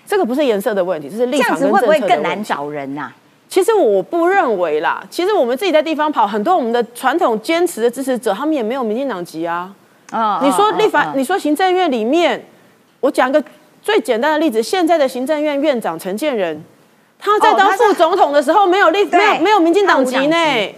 [0.06, 2.44] 这个不是颜色的问题，这是立这样子会不会更难。
[2.44, 3.10] 找人呐？
[3.50, 9.74] 其实我不认为啦，其实我们自己在地方跑，很多我们的传统坚持的支持者，他们也没有民进党籍啊。
[10.14, 12.46] 嗯你说立法，你说行政院里面，
[13.00, 13.44] 我讲一个
[13.82, 16.64] 最简单的例子，现在的行政院院长陈建仁，
[17.18, 20.36] 他在当副总统的时候没有立，没有没有民进党籍呢，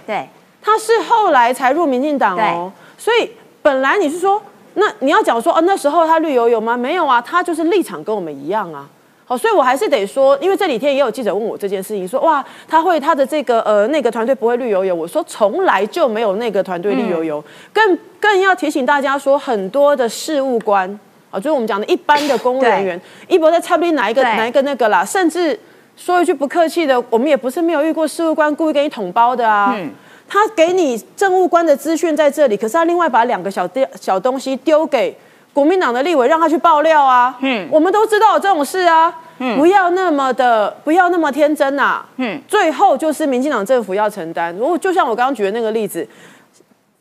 [0.07, 0.27] 对，
[0.61, 3.29] 他是后来才入民进党哦，所以
[3.61, 4.41] 本来你是说，
[4.75, 6.77] 那你要讲说，哦，那时候他绿油油吗？
[6.77, 8.87] 没有啊，他就是立场跟我们一样啊。
[9.25, 20.99] 好，所以我还是得说，因为这几天也有记者问我这件事情，说哇，他会他的这个呃那个团队不会绿油油，我说从来就没有那个团队绿油油，更更要提醒大家说，很多的事务官
[21.33, 25.59] 啊，就是我们讲的一般的公务人员，一博在差不多哪一个哪一个那个啦，甚至
[25.97, 29.73] 说一句不客气的，我们也不是没有遇过事务官故意给你捅包的啊。
[29.75, 29.89] 嗯
[30.25, 35.15] 他给你政务官的资讯在这里，可是他另外把两个小丢小东西丢给
[35.51, 37.37] 国民党的立委，让他去爆料啊。
[37.41, 39.13] 嗯嗯，我们都知道有这种事啊。
[39.37, 44.55] 嗯，不要那么的，不要那么天真呐、嗯嗯，最后就是民进党政府要承担。
[44.55, 46.07] 如果就像我刚刚举的那个例子，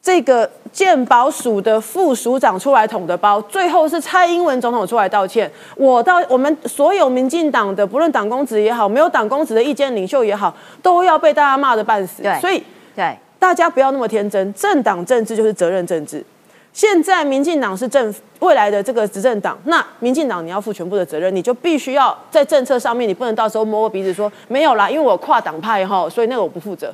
[0.02, 5.48] 这个鉴保署的副署长出来捅的包，最后是蔡英文总统出来道歉。
[5.76, 12.36] 我到我们所有民进党的，不论党公职也好，没有党公职的意见领袖也好，都要被大家骂的半死对。
[12.40, 12.60] 所以
[12.96, 16.24] 对，大家不要那么天真，政党政治就是责任政治。
[16.72, 26.92] 现在民进党是政未来的这个执政党，那民进党你要负全部的责任，你就必须要在政策上面，你不能到时候摸摸鼻子说没有啦，因为我跨党派哈，所以那个我不负责。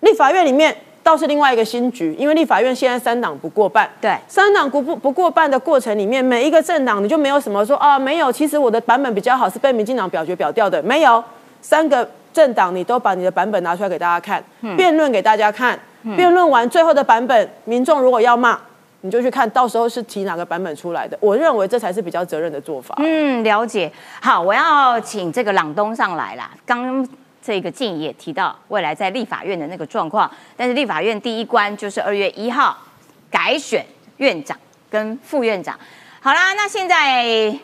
[0.00, 11.22] 立法院里面倒是另外一个新局，因为立法院现在三党不过半，对三党不不不过半的过程里面，每一个政党你就没有什么说啊，没有，其实我的版本比较好，是被民进党表决表掉的，没有，
[11.62, 14.42] 三个政党你都把你的版本拿出来给大家看，
[14.76, 15.78] 辩论给大家看，
[16.16, 18.58] 辩论完最后的版本，民众如果要骂。
[19.02, 22.94] 你就去看到时候是提哪个版本出来的，我认为这才是比较责任的做法。
[22.98, 23.90] 嗯，了解。
[24.20, 26.50] 好，我要请这个朗东上来啦。
[26.66, 27.08] 刚刚
[27.42, 32.76] 这个静也提到未来在立法院的那个状况，但是立法院第一关就是二月一号
[33.30, 33.84] 改选
[34.18, 34.58] 院长
[34.90, 35.78] 跟副院长。
[36.20, 37.58] 好啦，那现在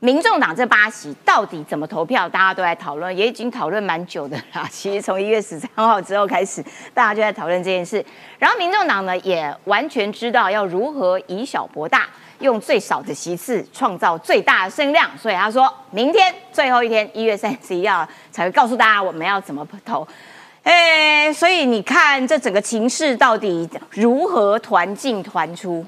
[0.00, 4.68] 民众党这八席到底怎么投票，大家都在讨论，也已经讨论蛮久的啦。
[4.70, 8.04] 其实从一月十三号之后开始，大家就在讨论这件事。
[8.38, 12.08] 然后民众党呢，也完全知道要如何以小博大，
[12.40, 15.10] 用最少的席次创造最大的声量。
[15.16, 20.06] 所以他说明天最后一天，一月三十一号才会告诉大家我们要怎么投。
[20.62, 25.84] 哎，所以你看这整个情势到底如何团进团出？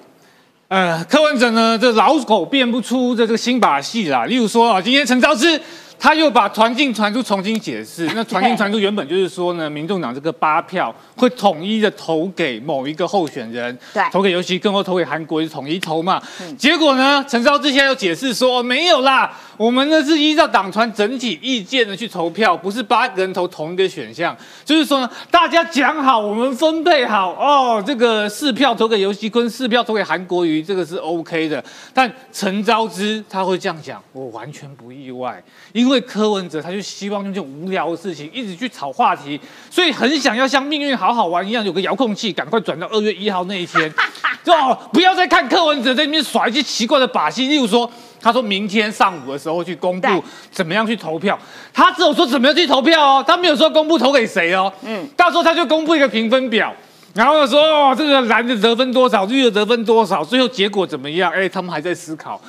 [0.68, 4.26] 呃，柯文哲呢，这老狗变不出这这个新把戏啦。
[4.26, 5.60] 例如说啊，今天陈昭之
[5.98, 14.02] 他又把传进传出重新解释， 那传进传出原本就是说呢，民众党这个八票会统一的投给某一个候选人，对。
[14.12, 16.22] 投给尤其更后投给韩国瑜统一投嘛。
[16.56, 31.62] 结果呢，陈昭之现在又解释说、哦没有啦，我们呢是依照党团整体意见的去投票，不是八个人投同一个选项，就是说呢，大家讲好，我们分配好哦，这个四票投给尤其坤，四票投给韩国瑜，这个是 OK 的。
[31.92, 43.92] 但陈昭之他会这样讲，我完全不意外，因为柯文哲他就希望用这种无聊的事情一直去炒话题，所以很想要像命运好好玩一样，有个遥控器，赶快转到二月一号那一天，
[44.44, 47.90] 就哦不要再看柯文哲在那边耍一些奇怪的把戏，例如说。
[48.20, 51.38] 他说明天上午的时候去公对布怎么样去投票，
[51.72, 54.72] 他只有说怎么样去投票哦，他没有说公布投给谁哦。
[54.82, 56.74] 嗯，到时候他就公布一个评分表，
[57.14, 61.30] 然后呢说哦这个蓝的得分多少，绿的得分多少，最后结果怎么样？
[61.32, 62.40] 哎，他们还在思考。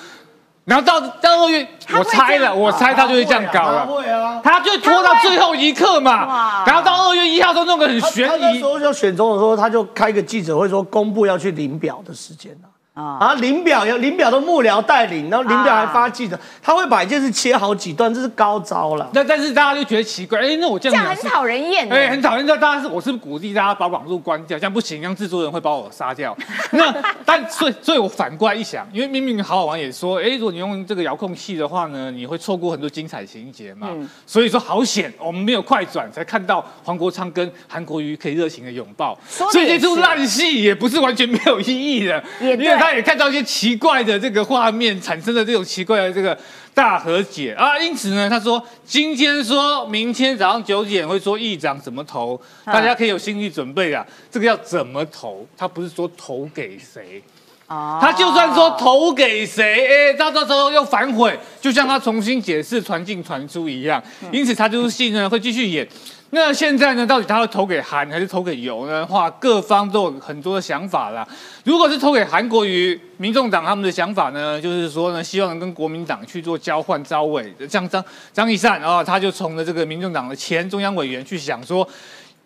[0.70, 4.40] 然后到到二月，我猜了，我猜他就会这样搞了，会啊。
[4.44, 6.64] 他就拖到最后一刻嘛。
[6.64, 12.56] 然后到二月一号都弄个很悬疑他那时，候要选总统的时候，他就开个记者会说公布要去领表的时间
[13.00, 13.18] 啊。
[13.20, 19.10] 啊，啊，领表有林表的幕僚带领，然后林表还发记者，他会把一件事切好几段，这是高招了。
[19.14, 22.12] 那但是大家就觉得奇怪，哎，那我这这样很讨人厌哎、的。
[22.12, 22.46] 很讨厌。
[22.46, 26.36] 那大家是我是不是鼓励大家把网络关掉，这样不行，这样制作人会把我杀掉。
[26.72, 26.94] 那
[27.26, 33.88] 但所以所以我反过来一想，因为明明好好玩也说，哎、如果你用这个遥控器的话呢，你会错过很多精彩情节嘛。
[33.92, 39.18] 嗯所以说好险，我们没有快转，才看到黄国昌跟韩国瑜可以热情的拥抱。
[39.28, 46.38] 所以这出烂戏也不是完全没有意义的，因为他也看到一些奇怪的这个画面，产生了这种奇怪的这个
[46.74, 47.78] 大和解啊。
[47.80, 54.06] 因此呢，他说今天说明天早上九点会说议长怎么投，嗯大家可以有心理准备啊。
[54.32, 57.22] 这个要怎么投，他不是说投给谁。
[57.70, 64.04] 哦他就算说投给谁，哎，到到时候又反悔，就像他重新解释传进传出一样。
[64.32, 65.88] 因此，他就是戏呢会继续演。
[66.32, 69.06] 那现在呢，到底他会投给韩还是投给尤呢？
[69.06, 71.28] 话各方都有很多的想法啦。
[71.64, 78.04] 如果是投给韩国瑜，民众党他们的想法呢，就是说呢，希望能跟国民党去做交换招委，像张
[78.34, 81.88] 张一善啊、他就从了这个民众党的前中央委员去想说。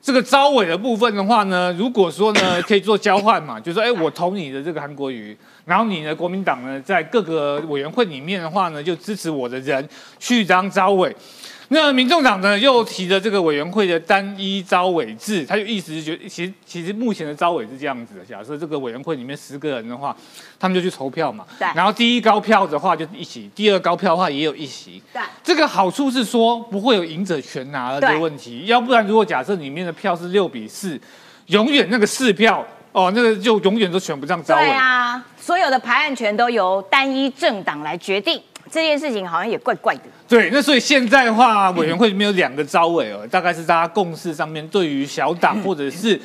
[0.04, 9.88] 这个招委的部分的话呢，如果说呢可以做交换嘛，就说，哎，我投你的这个韩国瑜，然后你的国民党呢在各个委员会里面的话呢，就支持我的人
[10.20, 11.16] 去当招委。
[11.70, 20.16] 那民众党呢又提了这个委员会的单一招委制，他就意思是觉得，其实其实目前的招委是这样子的，假设这个委员会里面十个人的话，
[20.60, 21.68] 他们就去投票嘛，对。
[21.74, 25.22] 然后第一高票的话就一席，第二高票的话也有一席，对。
[25.44, 31.00] 这个好处是说不会有赢者全拿的问题，要不然如果假设里面的票是六比四，
[31.48, 34.62] 永远那个四票哦，那个就永远都选不上招委。
[34.64, 40.02] 对啊，所有的排案权都由单一政党来决定，这件事情好像也怪怪的。
[40.28, 46.20] 对，那所以现在的话，委员会里面有两个招委哦，大概是大家共识上面对于小党 或者是。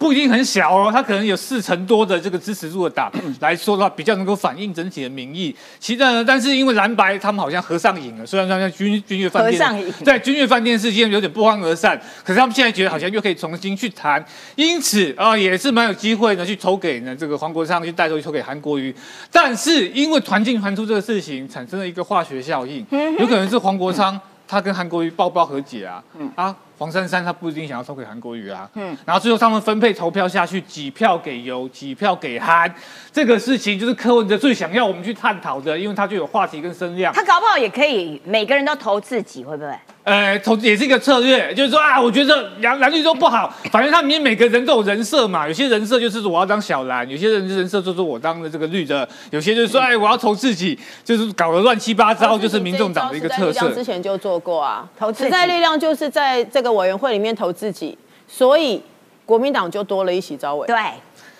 [0.00, 5.54] 不一定很小哦，他可能有四成多的这个支持度的党 来说的话，比较能够反映整体的民意。
[5.78, 14.24] 其实呢，但是因为蓝白他们好像合上瘾了，虽然说像君君悦饭店在君悦饭店事件有点不欢而散，可是他们现在觉得好像又可以重新去谈，
[14.56, 18.94] 因此啊、也是蛮有机会呢去投给呢这个黄国昌去带头去投给韩国瑜，
[19.30, 22.86] 但是因为团进团出这个事情产生了一个化学效应，
[23.18, 26.02] 有可能是黄国昌他跟韩国瑜抱抱和解啊，
[26.36, 26.56] 啊。
[26.80, 32.74] 黄珊珊她不一定想要投给韩国瑜啊，嗯，然后最后他们分配投票下去，几票给尤，几票给韩，
[33.12, 37.12] 这个事情就是柯文哲最想要我们去探讨的，因为他就有话题跟声量。
[37.12, 39.70] 他搞不好也可以，每个人都投自己，会不会？
[40.02, 53.68] 呃，投也是一个策略，就是说啊，我觉得蓝蓝绿都不好，反正他们里面每个人都有人设嘛，有些人设就是我要当小蓝，有些人人设就是我当的这个绿的，有些就是说哎我要投自己，就是搞得乱七八糟，就是民众党的一个特色。
[53.72, 58.82] 之前就做过啊，投自己时代力量就是在这个委员会里面投自己，所以
[59.24, 60.66] 国民党就多了一席招委。
[60.66, 60.76] 对，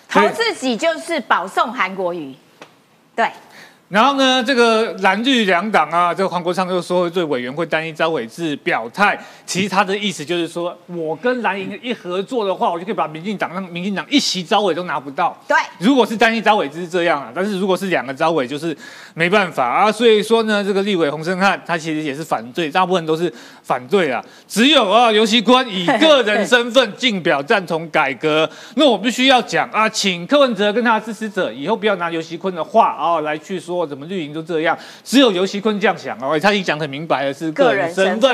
[0.07, 2.33] 投自己就是保送韩国瑜。
[3.15, 3.29] 对，
[3.91, 15.37] 然后呢，这个蓝绿两党啊，这个黄国昌又说对委员会单一招委制表态，其实他的意思就是说，我跟蓝营一合作的话，我就可以把民进党让民进党一席招委都拿不到。
[15.45, 18.75] 对如果是单一招委制是这样啊，但是如果是两个招委，就是
[19.13, 19.91] 没办法啊。
[19.91, 23.29] 所以说呢，这个立委洪胜汉他其实也是反对，大部分都是
[23.61, 24.23] 反对啊。
[24.47, 28.49] 只有啊，尤其官以个人身份进表赞同改革。
[28.75, 38.33] 那我必须要讲啊，请柯文哲跟他的支持者以后不要拿尤其坤的话啊来去说说怎么绿营都这样，只有尤熙坤这样想哦，他已经讲得很明白了，是个人身份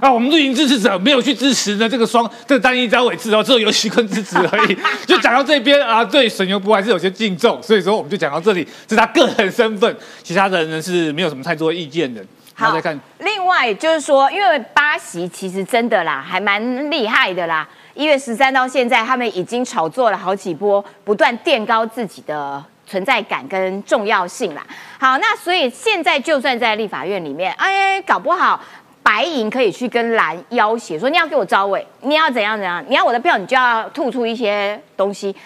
[0.00, 4.76] 啊，我们绿营支持者没有去支持呢这个双这个单一张伟志哦，只有尤熙坤支持而已，
[5.06, 12.24] 就讲到这边啊，对沈油波还是有些敬重，所以说我们就讲到这里，这是他个人身份，其他的人呢是没有什么太多意见的。
[12.54, 17.68] 好再看另外就是说，因为巴西其实真的啦，还蛮厉害的啦。
[17.94, 24.66] 一月十三到现在，他们已经炒作了好几波，不断垫高自己的存在感跟重要性啦。
[24.98, 28.60] 好，那所以现在就算在立法院里面，哎，搞不好
[29.02, 35.36] 白银可以去跟蓝要挟，说你要给我招委，你要怎样怎样，你要我的票，你就要吐出一些东西。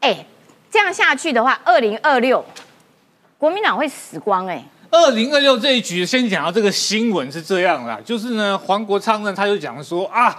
[0.00, 0.24] 哎，
[0.70, 2.42] 这样下去的话，二零二六
[3.36, 10.34] 国民党会死光哎、二零二六这一局，先讲到这个新闻是这样啦，就是呢，黄国昌呢他就讲说啊。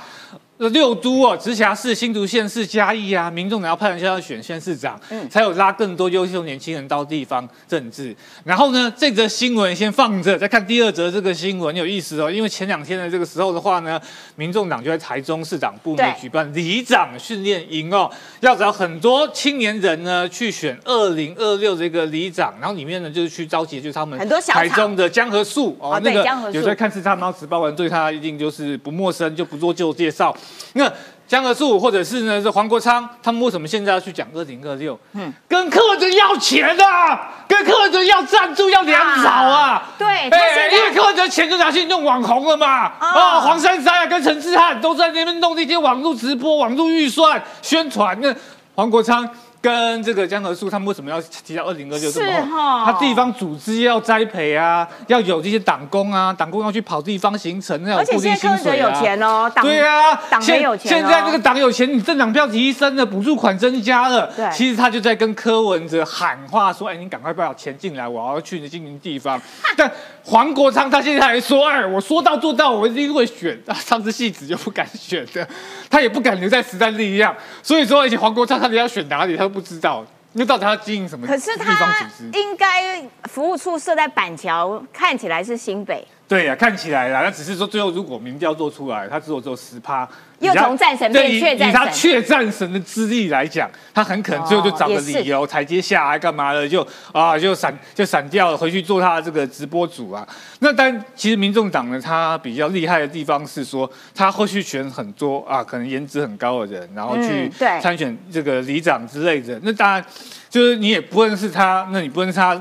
[0.57, 4.97] 呃六都哦，直辖市、新竹县市、嘉义啊，民众党要派人下要选县市长，
[5.29, 8.15] 才有拉更多优秀年轻人到地方政治。
[8.45, 13.99] 然后呢，这则新闻先放着，再看第二则这个新闻有意思哦，因为前两天的这个时候的话呢，
[14.37, 30.33] 民众党就在台中市长部呢对举办里长训练营哦，要找很多青年人呢去选二零二六这个里长，然后里面呢就是去召集就是他们很多台中的江河树哦对那个有在看《四大猫时报》人对他一定就是不陌生，就不做旧介绍。
[30.73, 30.91] 那
[31.27, 34.99] 江河树或者是呢是黄国昌，他们为什么现在要去讲二零二六？
[35.13, 39.89] 嗯，跟柯文哲要钱啊，跟柯文哲要赞助要粮草啊。
[39.97, 42.87] 对因为柯文哲钱就拿去弄网红了嘛。
[42.99, 48.17] 哦啊，黄珊珊啊跟陈志汉都在那边弄那些网络直播、网络预算宣传。
[48.21, 48.33] 那
[48.75, 49.27] 黄国昌。
[49.65, 52.55] 跟这个江河树，他们为什么要提到二零二六这么是厚？
[52.55, 58.93] 哦他地方组织要栽培啊，要有这些党工啊，党工要去跑地方行程，要有而且固定现在柯文哲薪水啊。
[58.93, 64.31] 有钱哦，党对啊，党有钱哦现在这个党有钱，你政党票提升了，补助款增加了。
[64.35, 69.41] 对其实他就在跟柯文哲喊话说：“哎，你赶快把钱进来，我要去你经营地方。
[69.75, 69.91] ”但
[70.23, 75.47] 黄国昌他现在还说：“哎，我说到做到，我一定会选。”啊，上次戏子就不敢选的，
[75.89, 77.35] 他也不敢留在时代力量。
[77.63, 80.05] 所以说，而且黄国昌他要选哪里，他都不知道。
[80.37, 82.29] 那到底他经营什么可是地方他组织？
[82.37, 90.05] 应该服务处设在板桥，看起来是新北，对呀、看起来啦，那只是说最后如果民调做出来，他只有只有十趴，
[90.39, 100.27] 又从战神变血战神以他确战神的资历来讲，他很可能最后就找个理由台阶下来干嘛的，就啊就闪就闪掉了，回去做他的这个直播主啊。
[100.59, 107.49] 那但其实民众党呢，他比较厉害的地方是说，他后续选很多啊，可能颜值很高的人，然后去
[107.81, 109.59] 参选这个里长之类的。
[109.63, 110.03] 那当然。
[110.47, 112.55] 就是你也不认识他，那你不认识他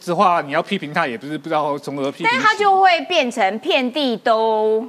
[0.00, 2.26] 之话，你要批评他也不是不知道从何批评。
[2.28, 4.84] 但是他就会变成遍地都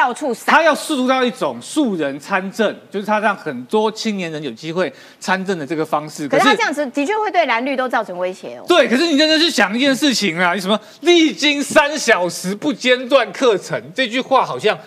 [0.00, 0.50] 到处撒。
[0.50, 6.26] 他要塑造一种素人参政，就是他让很多青年人有机会参政的这个方式。
[6.26, 8.64] 可是他这样子的确会对蓝绿都造成威胁哦。
[8.66, 14.78] 对，可是你真的是想一件事情啊，你什么历经三小时不间断课程，这句话好像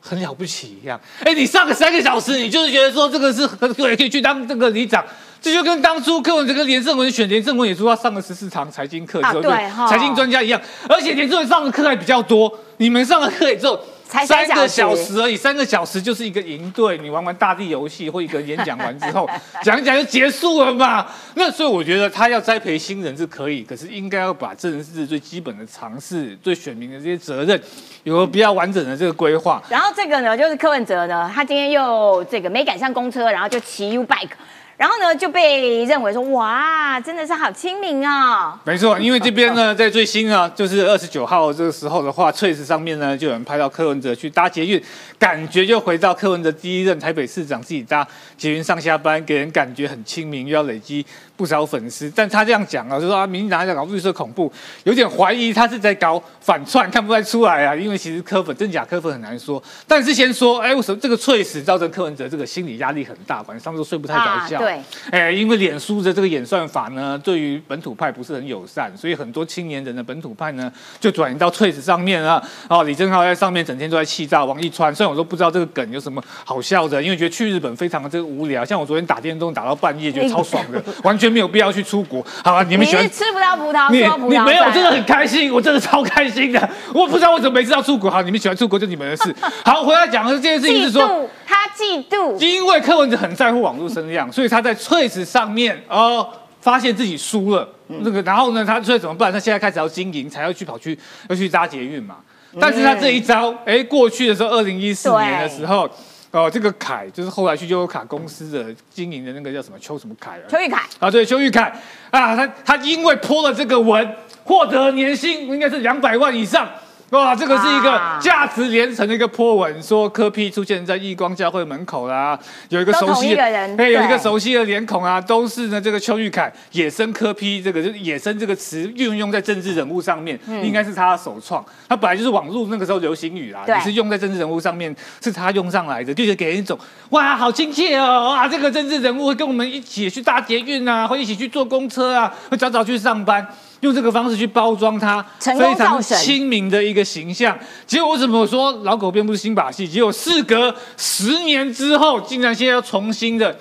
[0.00, 0.98] 很了不起一样。
[1.22, 5.04] 哎，你上个三个小时，你就是觉得说这个是很对，可以去当这个里长。
[5.42, 13.76] 这就跟当初柯文哲跟连胜文选连胜文也说他上了十四堂财经课，啊对不对哈财经专家一样，而且连胜文上的课还比较多，你们上了课也只有
[14.12, 19.26] 才三三个小时小时而已，三个小时就是一个营队，你玩玩大地游戏或一个演讲完之后，
[19.64, 21.06] 讲一讲就结束了嘛。
[21.34, 27.58] 那所以我觉得他要栽培新人是可以，可是应该要把政治最基本的常识、对选民的这些责任，
[28.04, 29.62] 有个比较完整的这个规划。
[29.70, 34.28] 然后这个呢，就是柯文哲呢，他今天又这个没赶上公车，然后就骑 U bike，
[34.76, 38.58] 然后呢就被认为说哇，真的是好亲民哦。
[38.64, 44.82] 没错，因为这边呢， 在最新啊，就是二十九号这个时候的话，Trace 上面呢，就有人拍到柯文哲去搭捷运，
[45.22, 48.04] 感觉就回到柯文哲第一任台北市长自己搭
[48.36, 51.06] 捷运上下班，给人感觉很亲民，又要累积
[51.36, 52.12] 不少粉丝。
[52.12, 54.52] 但他这样讲啊，就说啊，民进党在搞绿色恐怖，
[54.82, 57.72] 有点怀疑他是在搞反串，看不太出来啊。
[57.72, 59.62] 因为其实柯粉真假柯粉很难说。
[59.86, 64.56] 但是先说，哎，为什么这个 Trace 造成柯文哲这个心理压力很大，晚上都睡不太着觉？
[64.56, 64.80] 啊对
[65.12, 72.42] 哎，因为脸书的这个演算法呢，对于本土派不是很友善，所以很多青年人的本土派呢，就转移到 Trace 上面啊。
[72.66, 78.64] 哦，李正浩在上面整天都在气炸王一川，虽然我都不知道这个梗有什么好笑的，因为觉得去日本非常的这个无聊。
[78.64, 82.24] 像我昨天打电动打到半夜，觉得超爽的，完全没有必要去出国。
[82.42, 86.70] 好啊，你你们喜欢是吃不到葡萄你说葡萄你没有，真的很开心，我真的超开心的。
[86.94, 89.34] 我不知道为什么每次要出国，好，你们喜欢出国就你们的事。
[89.64, 91.28] 好，回来讲的这件事情是说。
[91.46, 92.38] 他嫉妒。
[92.38, 96.26] 因为柯文哲很在乎网络声量，所以他在 Trace 上面哦，
[96.60, 99.30] 发现自己输了，那个，然后呢，他所以怎么办？
[99.30, 100.98] 他现在开始要经营，才要去跑去
[101.28, 102.16] 要去搭捷运嘛。
[102.60, 105.88] 但是他这一招，哎，过去的时候，二零一四年的时候，
[106.30, 111.72] 哦，这个凯就是后来去优卡公司的经营的那个叫什么邱什么凯啊，邱玉凯，啊，对，邱玉凯。
[112.10, 116.68] 啊，他他因为泼了这个文，获得年薪应该是两百万以上。
[117.12, 122.38] 哇，这个是一个价值连城的一个波文，说柯 P 出现在义光教会门口啦，
[122.70, 131.62] 有一个熟悉的人哎，有一个熟悉的脸孔啊，都是呢这个邱玉凯野生柯 P 这个就是野生这个词运用在政治人物上面，应该是他的首创。
[131.86, 133.76] 他本来就是网络那个时候流行语啊，对。
[133.76, 136.78] 也是用在政治人物上面，是他用上来的，就是给人一种
[137.10, 143.46] 哇好亲切哦，哇这个政治人物会跟我们一起去搭捷运啊，会一起去坐公车啊，会早早去上班。
[143.82, 149.86] 用这个方式去包装他非常亲民的一个形象，结果我怎么说老狗变不是新把戏？
[149.86, 153.56] 结果事隔十年之后，竟然现在要重新的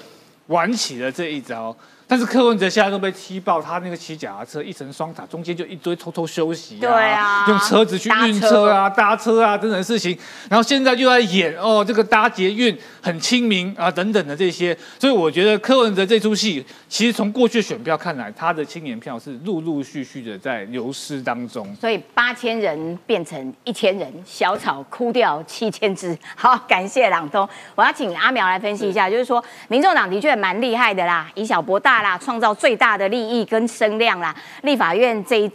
[0.47, 1.76] 玩起了这一招。
[2.12, 10.18] 但是柯文哲现在都被踢爆，他那个骑脚踏车一层双塔，中间就一堆偷偷休息啊，对啊用车子去运车啊、搭车啊等等的事情，
[10.49, 21.74] 然后现在就在演哦，这个搭捷运很亲民啊等等的这些，所以我觉得柯文哲这出戏，其实从过去的选票看来，他的青年票是陆陆续续的在流失当中。
[21.80, 26.18] 所以八千人变成一千人，小草枯掉七千只。
[26.36, 27.47] 好，感谢朗东。
[27.74, 34.36] 我要请阿苗来分析一下，就是说，民众党的确蛮厉害的啦，以小博大啦，创造最大的利益跟声量啦。
[34.64, 35.52] 立法院这一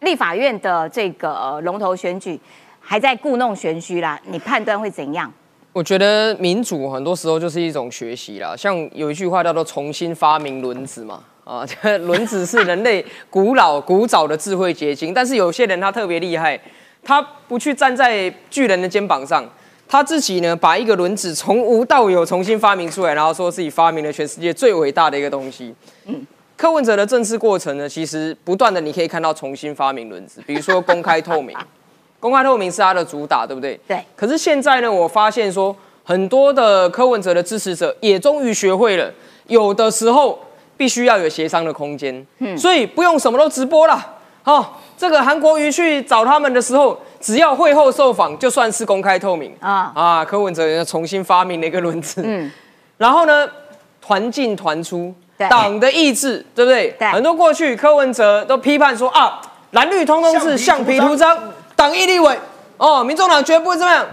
[0.00, 2.38] 立法院的这个龙头选举
[2.80, 5.32] 还在故弄玄虚啦，你判断会怎样？
[5.72, 16.60] 我觉得民主很多时候就是一种学习啦，像有一句话叫做“重新发明轮子”嘛，啊，这轮子是人类古老古早的智慧结晶，但是有些人他特别厉害，
[17.04, 19.44] 他不去站在巨人的肩膀上，
[19.90, 25.74] 他自己呢把一个轮子从无到有重新发明出来，然后说自己发明了全世界最伟大的一个东西。
[26.06, 26.24] 嗯，
[26.56, 31.56] 柯文哲的政治过程呢，其实不断的你可以看到重新发明轮子，比如说公开透明，
[32.20, 33.80] 公开透明是他的主打，对不对？
[33.88, 34.00] 对。
[34.14, 35.74] 可是现在呢，我发现说
[36.04, 39.12] 很多的柯文哲的支持者也终于学会了，
[39.48, 40.38] 有的时候
[40.76, 42.24] 必须要有协商的空间。
[42.38, 44.18] 嗯，所以不用什么都直播了。
[44.44, 44.64] 哦，
[44.96, 50.24] 这个韩国瑜去找他们的时候，只要会后受访，就算是公开透明啊啊啊！
[50.24, 52.22] 柯文哲又重新发明了一个轮子。
[52.24, 52.50] 嗯，
[52.96, 53.46] 然后呢，
[54.00, 56.90] 团进团出对，党的意志，对不对？
[56.98, 59.40] 对很多过去柯文哲都批判说啊，
[59.72, 61.38] 蓝绿通通是橡皮图章，
[61.76, 62.38] 党意立委
[62.78, 64.06] 哦，民众党绝不会这样。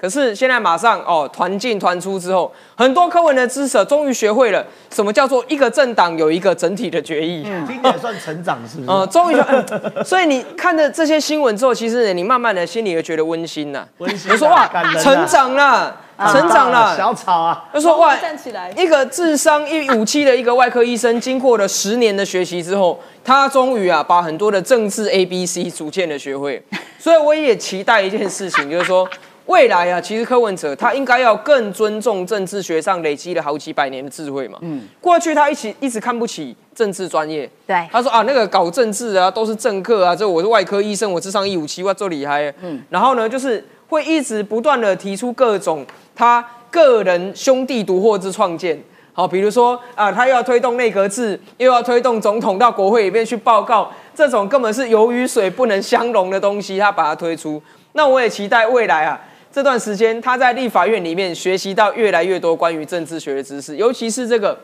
[0.00, 7.42] 可是现在马上哦，团进团出之后，很多柯文的支持者终于学会了什么叫做一个政党有一个整体的决议。
[7.66, 8.88] 今年算成长是不是？
[8.88, 9.36] 呃，终于
[10.04, 14.68] 所以你看着这些新闻之后，其实你慢慢的心里会觉得温馨呐、温馨啊你说哇
[15.00, 26.62] 成长了，成长了，小草啊，就说哇，站起来一个智商一五七的一个外科医生，经过了十年的学习之后，他终于啊把很多的政治 A B C 逐渐的学会。
[27.00, 29.08] 所以我也期待一件事情，就是说
[29.48, 34.58] 未来啊，其实柯文哲他应该要更尊重政治学上累积了好几百年的智慧嘛。
[34.60, 37.48] 嗯，过去他一起一直看不起政治专业。
[37.66, 42.52] 对他说啊，那个搞政治啊，都是政客啊，这我是外科医生，我智商一五七，我最厉害。
[42.60, 45.84] 嗯，然后呢，就是会一直不断的提出各种
[46.14, 48.78] 他个人兄弟独获之创建。
[49.14, 57.60] 好，比如说啊，他又要推动内阁制，又要推动总统到国会里面去报告，这种根本是油与水不能相容的东西，他把它推出。
[57.94, 59.18] 那我也期待未来啊，
[59.50, 64.56] 这段时间他在立法院里面学习到越来越多关于政治学的知识，尤其是这个，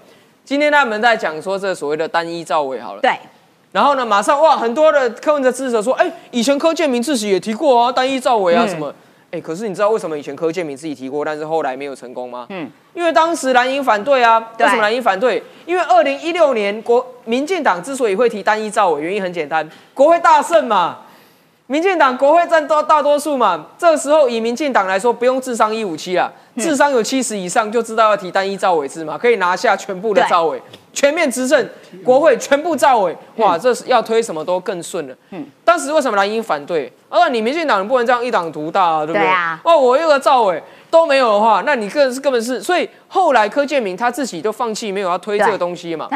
[0.44, 3.00] 今天他们在讲说这所谓的单一赵伟好了。
[3.00, 3.10] 对，
[3.72, 8.94] 然后呢，马上哇，很多的柯文哲支持者说，哎，以前柯建明自己也提过啊，单一赵伟啊什么。
[9.30, 12.46] 哎，可是你知道为什么以前柯建明自己提过，但是后来没有成功吗？
[12.50, 14.38] 嗯，因为当时蓝营反对啊。
[14.56, 15.42] 对为什么蓝营反对？
[15.66, 20.98] 因为二零一六年国民进党之所以会提单一赵伟，原因很简单，国会大胜嘛。
[21.66, 30.60] 民进党国会占多大多数嘛，这个时候以民进党来说，不用智商一五七啦，智商有七十以上就知道要提单一赵伟制嘛，可以拿下全部的对赵伟，
[30.92, 31.66] 全面执政，
[32.04, 35.14] 国会全部赵伟，哇，这是要推什么都更顺了。
[35.30, 36.92] 嗯，当时为什么蓝营反对？
[37.08, 39.22] 啊，你民进党不能这样一党独大啊，对不对？
[39.22, 46.10] 对啊哦，我有个赵伟都没有的话，那你根根本是，所以后来柯建明他自己都放弃没有要推这个对东西嘛。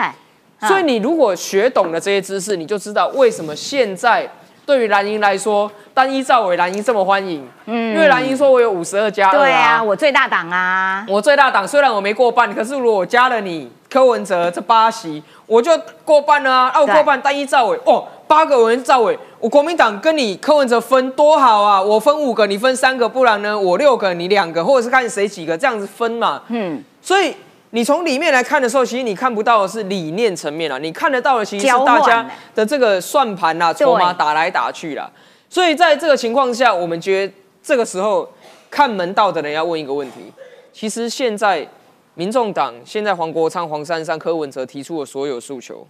[0.66, 4.28] 所以你如果学懂了这些知识，你就知道为什么现在
[4.68, 7.42] 对于蓝营来说，单一赵伟蓝营这么欢迎。
[7.64, 15.72] 嗯，因为蓝营说我有五十二加二对啊，我最大党啊，我最大党虽然我没过半，可是如果我加了你柯文哲这八席，我就
[16.04, 16.70] 过半了啊！
[16.74, 21.80] 啊，我对过半单一赵伟哦，八个委员赵伟，我国民党跟你柯文哲分多好啊！
[21.80, 26.42] 我分五个，你分三个，不然呢我六个，你两个，或者是看谁几个这样子分嘛。
[26.48, 27.34] 嗯，所以
[27.70, 35.10] 你从里面来看的时候，其实你看不到的是理念层面啊，你看得到的其实是大家的这个算盘啦、筹码打来打去啦。
[35.50, 38.30] 所以在这个情况下，我们觉得这个时候
[38.70, 40.32] 看门道的人要问一个问题：
[40.72, 41.66] 其实现在
[42.14, 45.86] 民众党现在黄国昌、黄珊珊、柯文哲提出的所有诉求，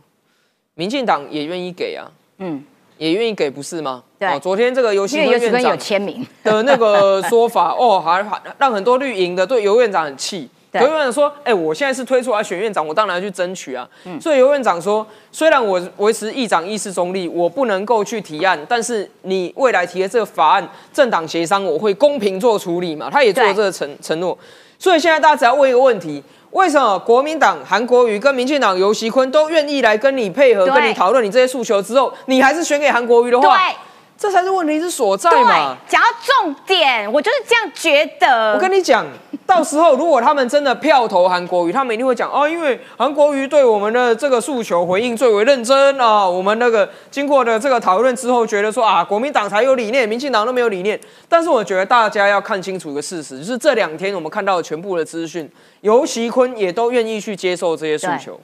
[0.75, 2.11] 民进党也愿意给啊。
[2.39, 2.65] 嗯，
[2.99, 4.03] 也愿意给，不是吗？
[4.19, 10.49] 对哦昨天这个游戏游院长签名，的那个说法，哦，还还让很多绿营的对游院长很气。
[10.71, 13.89] 对游院长说：“哎、我现在是推出来选院长，我当然要去争取啊。
[14.05, 23.09] 嗯所以尤院长说，虽然我维持议长议事中立，我不能够去提案，但是你未来提的这个法案，政党协商我会公平做处理嘛。
[23.11, 24.37] 他也做了这个承承诺。
[24.79, 33.77] 所以现在大家只要问一个问题：为什么国民党韩国瑜跟民进党游锡坤都愿意来跟你配合，跟你讨论你这些诉求之后，你还是选给韩国瑜的话，对
[34.19, 38.55] 这才是问题之所在嘛。，讲到重点，我就是这样觉得。
[38.55, 39.07] 我跟你讲，
[39.47, 46.29] 到时候如果他们真的票投韩国瑜，他们一定会讲哦，因为韩国瑜对我们的这个诉求回应最为认真啊。
[46.29, 50.99] 我们那个经过的这个讨论之后，觉得说啊，国民党才有理念，民进党都没有理念。
[51.29, 55.49] 但是我觉得大家要看清楚一个事实，就是这两天我们看到的全部的资讯，
[55.83, 58.41] 尤其坤也都愿意去接受这些诉求。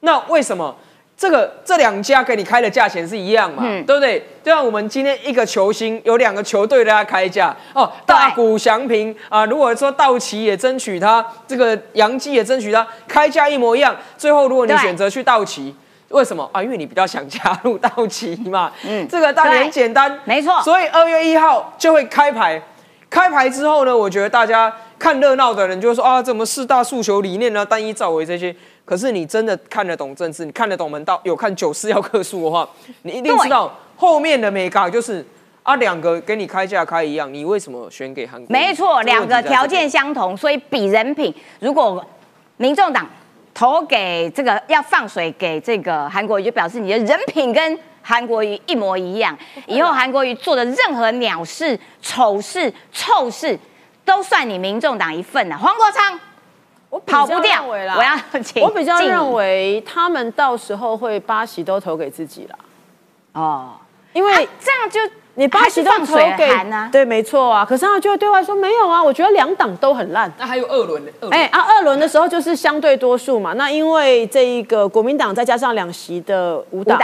[0.00, 0.74] 那为什么？
[1.24, 4.22] 这个这两家给你开的价钱是一样嘛，嗯对不对？
[4.42, 15.74] 就像我们今天一个球星有两个球队对他开价哦，大谷祥平啊，如果说道奇也争取他，这个杨基也争取他，开价一模一样，最后如果你对选择去道奇，
[16.10, 16.62] 为什么啊？
[16.62, 22.60] 因为你比较想加入道奇嘛，嗯嗯，这个道理很简单，没错所以二月一号就会开牌，
[23.08, 28.54] 开牌之后呢，我觉得大家看热闹的人就会说啊，怎么四大诉求理念呢、单一造为这些。
[28.84, 32.68] 可是你真的看得懂政治，你看得懂门道，有看九四要克数的话，
[33.02, 35.24] 你一定知道后面的美感就是
[35.62, 38.52] 啊，两个给你开价开一样，你为什么选给韩国？
[38.52, 41.34] 没错，这两个条件相同，所以比人品。
[41.60, 42.04] 如果
[42.58, 43.08] 民众党
[43.54, 49.34] 投给这个要放水给这个韩国瑜，就表示你的人品跟韩国瑜一模一样。
[49.66, 53.58] 以后韩国瑜做的任何鸟事、丑事、臭事，
[54.04, 55.56] 都算你民众党一份了。
[55.56, 56.20] 黄国昌
[56.94, 62.58] 我跑不掉，认为啦我要请 我比较认为他们到时候会八席都投给自己了，
[63.32, 63.72] 哦，
[64.12, 65.00] 因为哎，这样就
[65.34, 67.64] 你八席都投给函啊对，没错啊。
[67.64, 70.32] 可是他就会对外说没有啊，我觉得两党都很烂。
[70.38, 73.54] 那还有二轮的，二轮哎、啊，二轮的时候就是相对多数嘛。
[73.54, 77.00] 那因为这一个国民党再加上两席的五党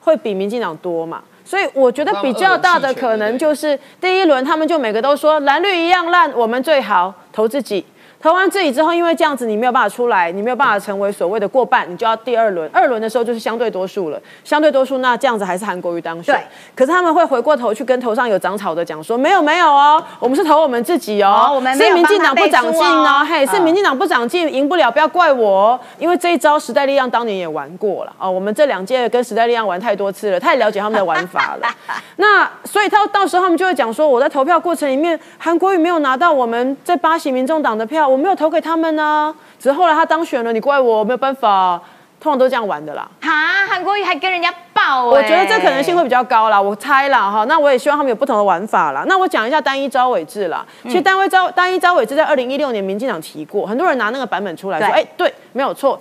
[0.00, 7.84] 会比民进党多嘛，所以我觉得比较大的可能就是第一轮他们就每个都说蓝绿一样烂，我们最好投自己。
[8.26, 12.68] 投完自己之后，因为这样子你没有办法出来，你没有办法成为所谓的过半，你就要第二轮。
[12.72, 16.34] 二轮的时候就是相对多数了，相对多数那这样子还是韩国瑜当选。
[16.34, 16.42] 对
[16.74, 31.68] 可是他们会回过头去跟头上有长草的讲说，没有没有哦，我们是投我们自己哦，哦我们是民进党不长进哦哦，嘿，是嗯民进党不长进，赢不了，不要怪我哦，因为这一招时代力量当年也玩过了哦，我们这两届跟时代力量玩太多次了，太了解他们的玩法了。
[32.16, 41.78] 那所以他到时候他们就会讲说，我在投票过程里面，韩国瑜没有拿到我们这八席民众党的票，我没有投给他们呢、只是后来他当选了，你怪我没有办法，
[42.18, 43.06] 通常都这样玩的啦。
[43.20, 43.30] 哈，
[43.68, 47.44] 韩国瑜还跟人家爆、我觉得哎这可能性会比较高啦，我猜啦哈。
[47.44, 49.04] 那我也希望他们有不同的玩法啦。
[49.06, 50.64] 那我讲一下单一招委制啦。
[50.84, 56.00] 其实单位招单一招委制在二零一六年民进党提过，很多人拿那个版本出来说，对哎，对，没有错。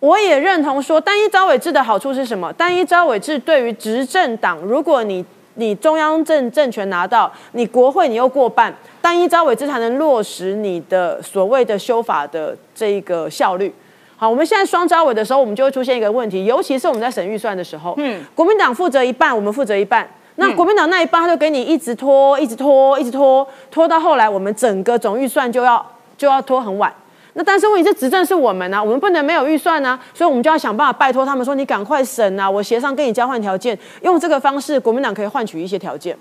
[0.00, 2.52] 我也认同说，单一招委制的好处是什么？
[2.52, 5.24] 单一招委制对于执政党，如果你
[5.54, 13.72] 你中央政政权拿到，你国会你又过半，单一招委制才能落实你的所谓的修法的这一个效率。
[14.16, 20.08] 好，我们现在双招委的时候，我们就会出现一个问题，尤其是我们在审预算的时候，嗯，国民党负责一半，我们负责一半。
[20.36, 25.84] 那国民党那一半，他就给你一直拖，一直拖，一直拖，拖到后来，我们整个总预算就要
[26.16, 26.92] 就要拖很晚。
[27.36, 36.16] 那但是问题是执政是我们啊，我们不能没有预算啊，所以我们就要想办法拜托他们说，你赶快审啊，我协商跟你交换条件，用这个方式，国民党可以换取一些条件。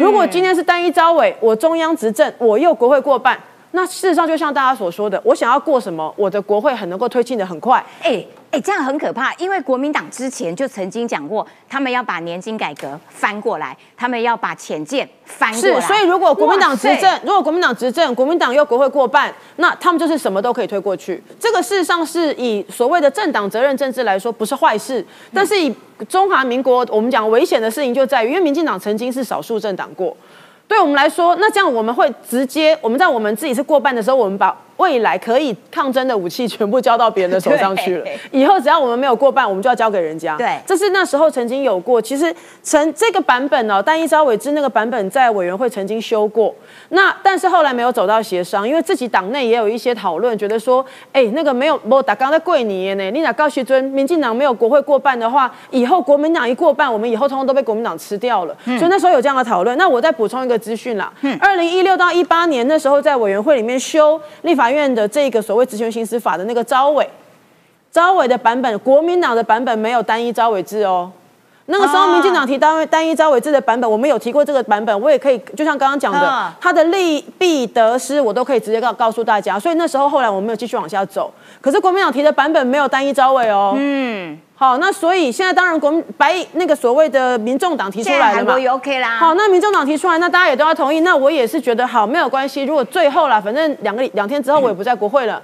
[0.00, 3.38] 如果今天是单一招委，我中央执政，我又国会过半，
[3.76, 7.84] 那事实上就像大家所说的，我想要过什么，我的国会很能够推进的很快。
[8.02, 15.80] 哎哎，这样很可怕，因为国民党之前就曾经讲过，他们要把年金改革翻过来，他们要把浅见翻过来。
[15.82, 21.22] 是，所以如果国民党执政，如果国民党执政，国民党又国会过半，那他们就是什么都可以推过去。
[21.38, 25.04] 这个事实上是以所谓的政党责任政治来说，不是坏事。
[25.34, 25.74] 但是以
[26.08, 30.16] 中华民国，我们讲危险的事情就在于，因为民进党曾经是少数政党过。
[30.68, 38.06] 对我们来说，那这样我们会直接，我们在我们自己是过半的时候，我们把未来可以抗争的武器全部交到别人的手上去了。
[38.30, 40.36] 以后只要我们没有过半，我们就要交给人家。
[40.36, 42.00] 对这是那时候曾经有过。
[42.00, 46.54] 其实曾这个版本哦，单一招委之那个版本在委员会曾经修过。
[46.90, 58.56] 那但是后来没有走到协商，因为自己党内也有一些讨论，觉得说，哎，那个没有我打刚在跪你呢，你哪高学尊，民进党没有国会过半的话，以后国民党一过半，我们以后通通都被国民党吃掉了。
[58.64, 59.76] 所以那时候有这样的讨论。
[59.78, 67.08] 那我再补充一个资讯啦，二零一六到一八年那时候在委员会里面修立法院的这个所谓职权行使法的那个招委。
[67.92, 71.10] 招委的版本，国民党的版本没有单一招委制哦，
[71.64, 79.58] 那个时候，民进党提单单一招委制的版本，我们有提过这个版本，我也可以，就像刚刚讲的嗯，它的利弊得失，我都可以直接告告诉大家。
[79.58, 81.32] 所以那时候后来我没有继续往下走。
[81.62, 83.74] 可是国民党提的版本没有单一招委哦。
[83.78, 88.58] 嗯，好，那所以现在当然国民白那个所谓的民众党提出来了嘛韩国。
[88.58, 89.18] 也 OK 啦。
[89.18, 91.00] 好，那民众党提出来，那大家也都要同意。
[91.00, 92.64] 那我也是觉得好，没有关系。
[92.64, 95.42] 如果最后啦，反正两个礼两天之后我也不在国会了，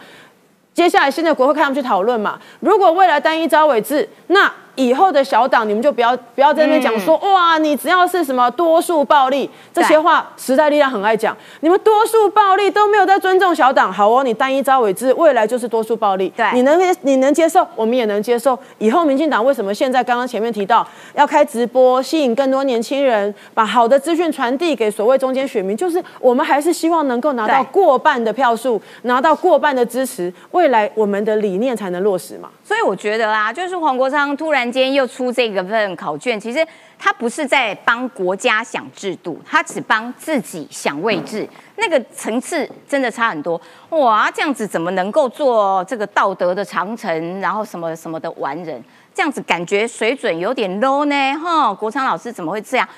[0.73, 2.39] 接下来现在国会看他们去讨论嘛。
[2.61, 11.37] 如果未来单一招委制，那以后的小党你们就不要不要在那边讲说、哇，你只要是什么多数暴力这些话，时代力量很爱讲。
[11.61, 16.33] 你们多数暴力都没有在尊重小党，好哦，你单一招委制，未来就是多数暴力。
[16.37, 18.59] 对你能你能接受，我们也能接受。
[18.79, 32.49] 以后民进党为什么现在刚刚前面提到要开直播，吸引更多年轻人，把好的资讯传递给所谓中间选民，就是我们还是希望能够拿到过半的票数，拿到过半的支持，未来我们的理念才能落实嘛。
[32.65, 36.67] 所以我觉得啊，就是黄国昌突然间又出这个份考卷，其实
[36.99, 43.61] 他不是在帮国家想制度，他只帮自己想位置，那个层次真的差很多。
[43.91, 48.83] 哇，这样子怎么能够做这个道德的长城，然后什么什么的完人？
[49.15, 52.89] 这样子感觉水准有点 low 呢，哈，国昌老师怎么会这样？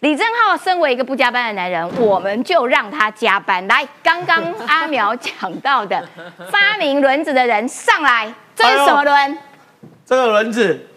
[0.00, 3.66] 李正浩身为一个不加班的男人，我们就让他加班。
[3.68, 6.02] 来，刚刚阿苗讲到的
[6.50, 9.38] 发明轮子的人上来，这是什么轮？
[10.06, 10.88] 这个轮子，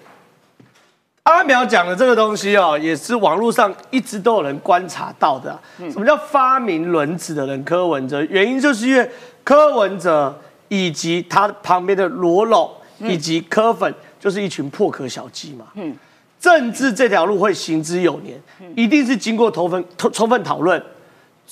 [1.24, 5.60] 阿苗讲的这个东西哦，也是网络上一直都有人观察到的啊、
[5.90, 7.64] 什么叫发明轮子的人？
[7.64, 9.10] 柯文哲，原因就是因为
[9.42, 12.70] 柯文哲以及他旁边的罗龙
[13.00, 15.66] 以及柯粉，就是一群破壳小鸡嘛。
[15.76, 15.96] 嗯，
[16.42, 18.38] 政治这条路会行之有年，
[18.76, 20.84] 一定是经过充分充分讨论。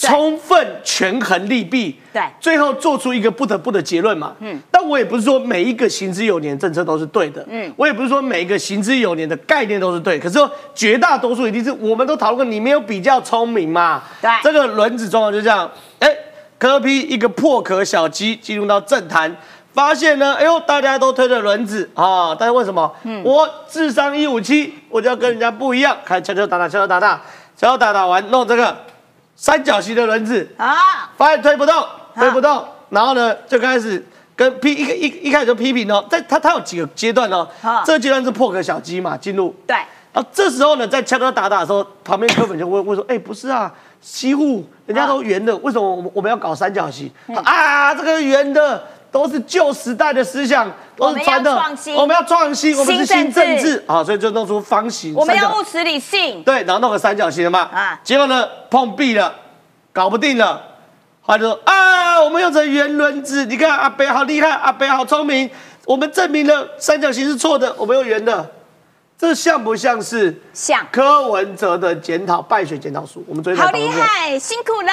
[0.02, 0.10] 对。
[0.10, 2.22] 充分权衡利弊，对。
[2.40, 4.36] 最后做出一个不得不的结论嘛。
[4.40, 14.02] 嗯，但我也不是说每一个行之有年的政策都是对的，嗯，我也不是说每一个行之有年的概念都是对，可是说绝大多数一定是我们都讨论过，你没有比较聪明嘛。
[14.22, 14.30] 对。
[14.44, 16.10] 这个轮子状况就这样，哎，
[16.58, 19.38] 柯批一个破壳小鸡进入到政坛。
[19.74, 22.94] 发现呢，哎呦，大家都推着轮子啊，但是为什么？
[23.24, 27.22] 我智商一五七，我就要跟人家不一样，开始敲敲打打，敲敲打打，
[27.56, 28.76] 敲敲打打完，弄这个
[29.42, 31.84] 三角形的轮子，啊，发现推不动，
[32.14, 37.48] 推不动，然后呢就开始跟批一个一一开始就批评哦，在它它有几个阶段哦。
[37.64, 39.76] 啊，这个阶段是破壳小鸡嘛进入，对，
[40.14, 47.12] 然后这时候呢在敲敲打打的时候，旁边柯粉就问问说，哎不是啊，西户人家都圆的，为什么我们我们要搞三角形？
[47.26, 47.36] 嗯。
[47.38, 48.84] 啊这个圆的。
[49.12, 51.52] 都是旧时代的思想，都是传的
[51.96, 55.14] 我们要创新我们是新新政治啊，所以就弄出方形。
[55.14, 56.42] 我们要务实理性。
[56.44, 59.36] 对，然后弄个三角形的嘛，啊啊，结果呢碰壁了，
[59.92, 60.62] 搞不定了，
[61.22, 65.50] 后来就说啊，我们用成圆轮子，你看阿北好厉害，阿北好聪明，
[65.86, 68.50] 我们证明了三角形是错的，我们用圆的，
[69.18, 73.24] 这像不像是像，柯文哲的检讨败选检讨书？
[73.28, 73.88] 我们昨天好厉。
[73.90, 74.92] 害，辛苦了。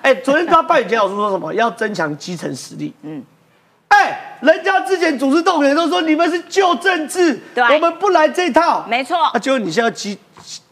[0.00, 1.52] 哎，昨天他败选检讨书说什么？
[1.52, 2.94] 要增强基层实力。
[3.02, 3.22] 嗯，
[3.88, 8.84] 哎，人家之前组织动员都说你们是旧政治，对我们不来这套。
[8.88, 10.18] 没错啊，结果你现在要基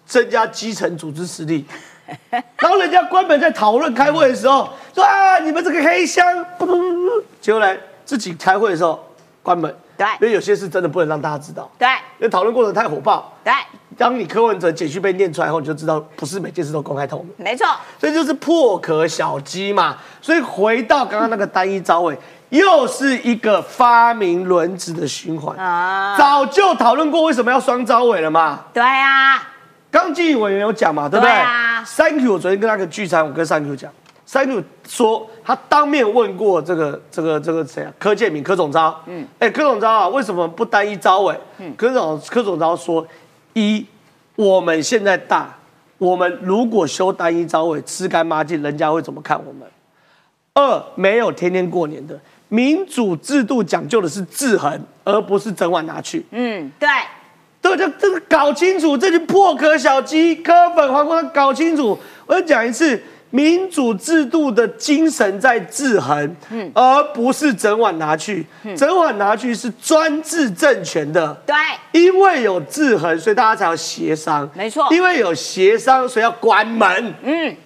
[0.06, 1.64] 增加基层组织实力，
[2.30, 6.24] 然后人家关门在讨论开会的时候说啊，你们这个黑箱，
[6.58, 9.02] 不不不不，结果来自己开会的时候
[9.42, 11.88] 关门，对因为有些事真的不能让大家知道，对
[12.18, 13.32] 因为讨论过程太火爆。
[13.42, 13.52] 对，
[13.96, 17.32] 当你柯文哲简讯被念出来后，你就知道不是每件事都公开透明。
[17.36, 17.66] 没错。
[17.98, 19.96] 所以就是破壳小鸡嘛。
[20.20, 22.18] 所以回到刚刚那个单一招委，
[22.50, 28.64] 又是一个发明轮子的循环啊早就讨论过为什么要双招尾了嘛。
[28.72, 29.42] 对啊，
[29.90, 31.30] 刚纪委员有讲嘛，对不对？
[31.32, 33.92] 对啊三 Q 我昨天跟那个聚餐，我跟三 Q 讲，
[34.24, 37.92] 三 Q 说他当面问过这个这个这个谁啊？
[37.98, 41.38] 柯建明柯总招，嗯，哎，柯总招啊，为什么不单一招尾？
[41.58, 43.06] 嗯，柯总柯总招说，
[43.54, 43.84] 一
[44.34, 45.52] 我们现在大，
[45.98, 49.62] 我们如果修单一招尾，吃干抹净，人家会怎么看我们？
[50.54, 52.18] 二没有天天过年的
[52.48, 56.24] 民主制度讲究的是制衡，而不是整碗拿去。
[56.30, 56.88] 嗯，对，
[57.60, 61.98] 对，这这个搞清楚，这群破壳小鸡、柯粉、黄国昌搞清楚。
[62.26, 68.46] 我要讲一次，民主制度的精神在制衡，嗯而不是整碗拿去。
[68.76, 71.32] 整碗拿去是专制政权的。
[71.44, 71.54] 对，
[71.92, 74.48] 因为有制衡，所以大家才要协商。
[74.54, 77.14] 没错因为有协商，所以要关门。
[77.22, 77.56] 嗯，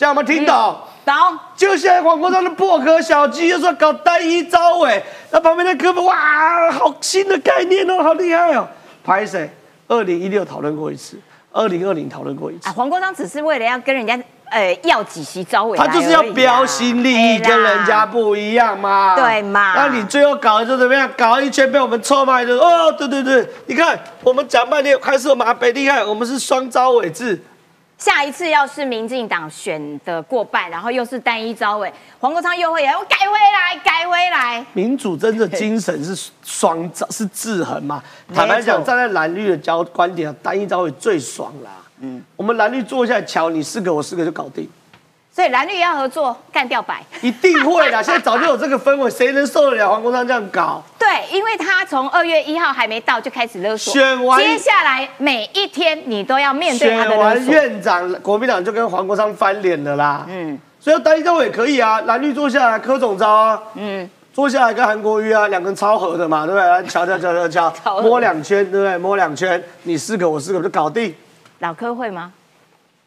[0.00, 0.78] 这样有没有听懂？
[1.04, 1.14] 懂。
[1.54, 8.66] 就现在黄国昌的破壳小鸡又说搞单一招尾，那旁边的柯粉哇，好新的概念哦，好厉害哦。
[9.04, 9.50] 拍谁？
[9.88, 11.18] 二零一六讨论过一次，
[11.52, 12.72] 二零二零讨论过一次啊，。
[12.72, 19.14] 黄国章只是为了要跟人家呃要几席招委他就是要标新立异，跟人家不一样嘛。
[19.16, 21.06] 对嘛那你最后搞的就怎么样？
[21.14, 22.58] 搞了一圈被我们臭骂一顿。
[22.58, 27.38] 哦，对对对，你看我们讲半天，还是我们阿北厉害，我们是双招委制。
[28.00, 34.64] 下一次要是民进党选的过半，然后又是单一招委，黄国昌又会我改回来，改回来。
[34.72, 38.02] 民主真的精神是双招，是制衡嘛？
[38.34, 41.70] 坦白讲，站在蓝绿的交观点，单一招委最爽啦。
[42.00, 44.66] 嗯，我们蓝绿坐下来瞧，你四个我四个就搞定，
[45.32, 47.02] 所以蓝绿要合作，干掉白。
[47.22, 48.00] 一定会的。
[48.02, 50.82] 现在早就有这个氛围，谁能受得了黄国昌这样搞？
[50.98, 57.46] 对，因为他从二月一号还没到就开始勒索，选完接下来每一天你都要面对他的勒选完。
[57.46, 60.26] 院长，国民党就跟黄国昌翻脸了啦。
[60.28, 66.66] 嗯所以单一招委也可以啊，蓝绿坐下来柯总招啊，嗯，坐下来跟韩国瑜啊，两个人超合的嘛，对不对？
[66.66, 68.96] 来瞧瞧瞧瞧超瞧，摸两圈，对不对？
[68.96, 71.14] 摸两圈，你四个我四个就搞定，
[71.58, 72.32] 老柯会吗？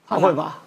[0.08, 0.60] 他会吧？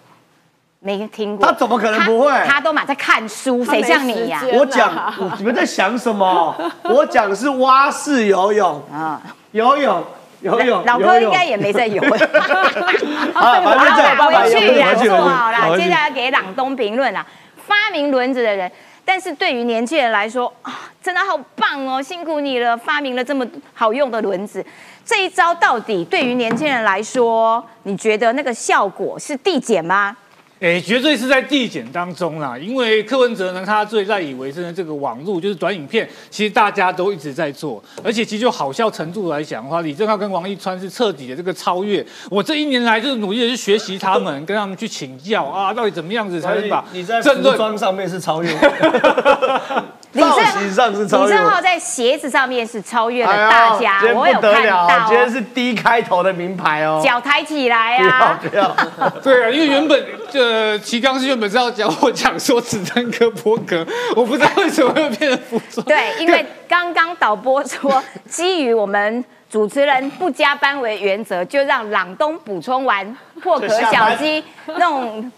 [0.79, 1.45] 没听过。
[1.45, 6.55] 他怎么可能不会他他都马在看书，谁像你呀、我讲，你们在想什么？
[6.83, 9.21] 我讲是蛙式游泳，啊？
[9.51, 10.03] 游泳，
[10.41, 12.01] 游泳，老游泳柯应该也没在游。
[13.33, 15.75] 啊，反正这样，好啦回去啦，回去，做好啦。
[15.75, 17.25] 接下来给朗东评论啦，
[17.65, 18.71] 发明轮子的人。
[19.03, 24.63] 但是对于年轻人来说啊，真的好棒哦，辛苦你了，发明了这么好用的轮子。
[25.05, 30.15] 这一招到底对于年轻人来说，你觉得那个效果是递减吗？
[30.59, 42.03] 哎，绝对是在递减当中啦，因为柯文哲呢，他最赖以为生的这个网络就是短影片，其实大家都一直在做，而且其实就好笑程度来讲的话，李正浩跟王一川是彻底的这个超越。
[42.31, 48.49] 我这一年来就是努力的去学习他们，跟他们去请教啊，到底怎么样子才能把你在服装上面是超越，
[50.13, 51.33] 李正造型上是超越。
[51.33, 57.01] 李正浩在鞋子上面是超越了大家，我有看不得了，到哦，今天是 D 开头的名牌哦。
[57.03, 58.39] 脚抬起来不要啊！
[58.41, 58.55] 不
[59.01, 63.85] 要， 对啊，因为原本呃齐刚是原本是要讲我讲说子弹哥波格，
[64.15, 65.85] 我不知道为什么会变成服装。
[65.85, 75.31] 对，因为刚刚导播说，基于我们主持人不加班为原则，就让朗东补充完破壳小鸡那种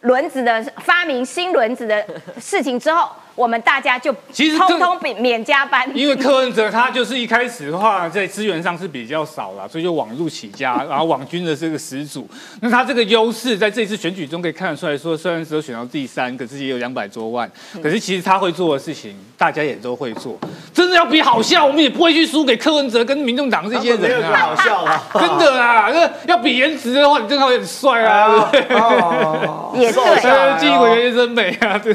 [0.00, 2.04] 轮子的发明新轮子的
[2.38, 5.88] 事情之后，我们大家就其实通通免免加班。
[5.94, 12.26] 因为柯文哲他就是一开始的话，在资源上是比较少了，所以就网路起家，然后网军的这个始祖。
[12.60, 17.48] 那他这个优势在这一次选举中可以看得出来说，虽然只有选到第三，可是也有两百多万。
[17.82, 20.38] 可是其实他会做的事情，大家也都会做。
[20.72, 24.56] 真的要比好笑，我们也不会去输给柯文哲跟民众党这些人啊好。
[24.56, 28.76] 笑啊，真的啊，那要比颜值的话，你正好也很帅啊，对不对？
[28.78, 31.94] 哦也对呃，纪委员真美啊，对。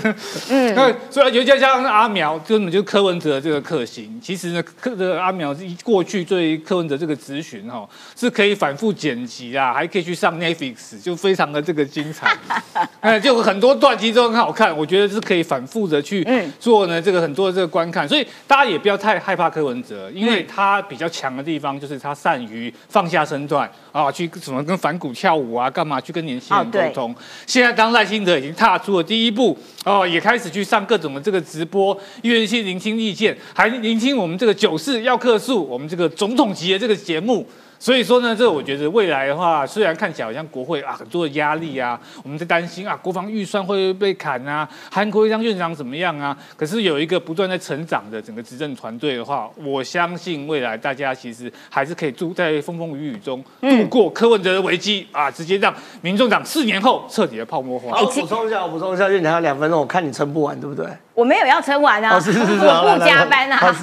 [0.49, 4.19] 嗯，那所以尤其加上阿苗，根本就是柯文哲这个克星。
[4.21, 12.35] 其实呢，柯这个阿苗是过去对柯文哲这个咨询哈，是可以反复剪辑啊，还可以去上 Netflix，就非常的这个精彩。
[12.99, 27.15] 哎，就很多段其实都很好看，我觉得是可以反复的去嗯做呢这个很多的这个观看，所以大家也不要太害怕柯文哲，因为他比较强的地方就是他善于放下身段啊，去怎么跟反骨跳舞啊，干嘛去跟年轻人沟通。
[27.45, 37.45] 现在当赖清德已经踏出了第一步哦，也开始去上各种的这个直播，愿意去聆听意见，还聆听我们这个九四要客诉，我们这个总统级的这个节目。
[37.81, 46.37] 所以说呢，这我觉得未来的话，虽然看起来好像国会啊很多的压力啊，我们在担心啊国防预算会被砍啊，韩国瑜当院长怎么样啊？
[46.55, 57.97] 可是有一个不断在成长的整个执政团队的话，我相信未来大家其实还是可以住在风风雨雨中度过柯文哲的危机啊，直接让民众党四年后彻底的泡沫化。
[57.97, 60.85] 好，我补充一下，我补充一下，因为你还有两分钟，我看你撑不完，对不对？
[61.15, 63.75] 我没有要撑完啊，哦，是是是，好我不加班啊。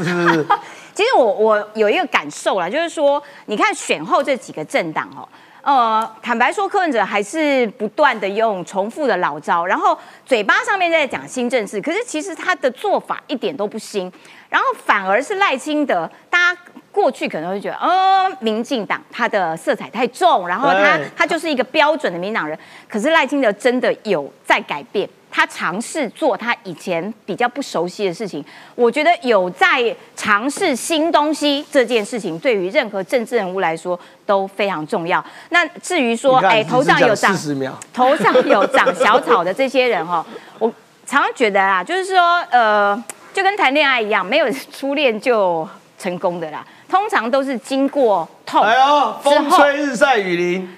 [0.98, 5.22] 其实我我有一个感受啦，就是说，你看选后这几个政党哦，
[5.62, 9.96] 呃，坦白说，柯文哲还是不断的用重复的老招，然后
[10.26, 14.12] 嘴巴上面在讲新政治，可是其实他的做法一点都不新，
[14.48, 16.60] 然后反而是赖清德，大家。
[16.90, 22.58] 过去可能会觉得，呃，民进党他的色彩太重，然后他他就是一个标准的民党人。
[22.88, 28.44] 可是赖清德真的有在改变，他尝试做他以前比较不熟悉的事情。
[28.74, 35.24] 我觉得有在尝试新东西这件事情，对于任何政治人物来说都非常重要。
[35.50, 37.32] 那至于说，哎，头上有长
[37.94, 40.26] 头上有长小草的这些人哈，
[40.58, 40.68] 我
[41.06, 43.00] 常常觉得啊，就是说，呃，
[43.32, 45.68] 就跟谈恋爱一样，没有初恋就
[46.00, 50.76] 成功的啦，通常都是经过痛，哎呦，风吹日晒雨淋，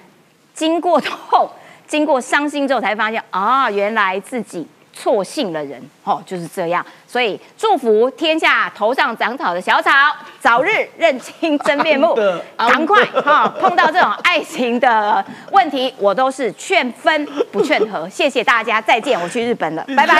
[0.53, 1.49] 经过痛，
[1.91, 6.85] 经过伤心之后才发现啊，原来自己错信了人，哦，就是这样。
[7.05, 9.91] 所以祝福天下头上长草的小草，
[10.39, 12.17] 早日认清真面目
[12.55, 15.21] 赶快哈、碰到这种爱情的
[15.51, 18.07] 问题，我都是劝分不劝和。
[18.07, 20.15] 谢谢大家，再见，我去日本了，拜拜。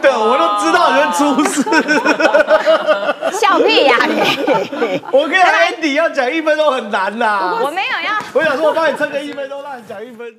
[0.00, 1.62] 的，我都知道你会出事。
[3.36, 5.02] 笑屁呀、你！
[5.10, 7.58] 我跟，Andy 要讲一分钟很难呐。
[7.60, 8.12] 我没有要。
[8.34, 10.32] 我想说，我帮你撑个一分钟，让你讲一分。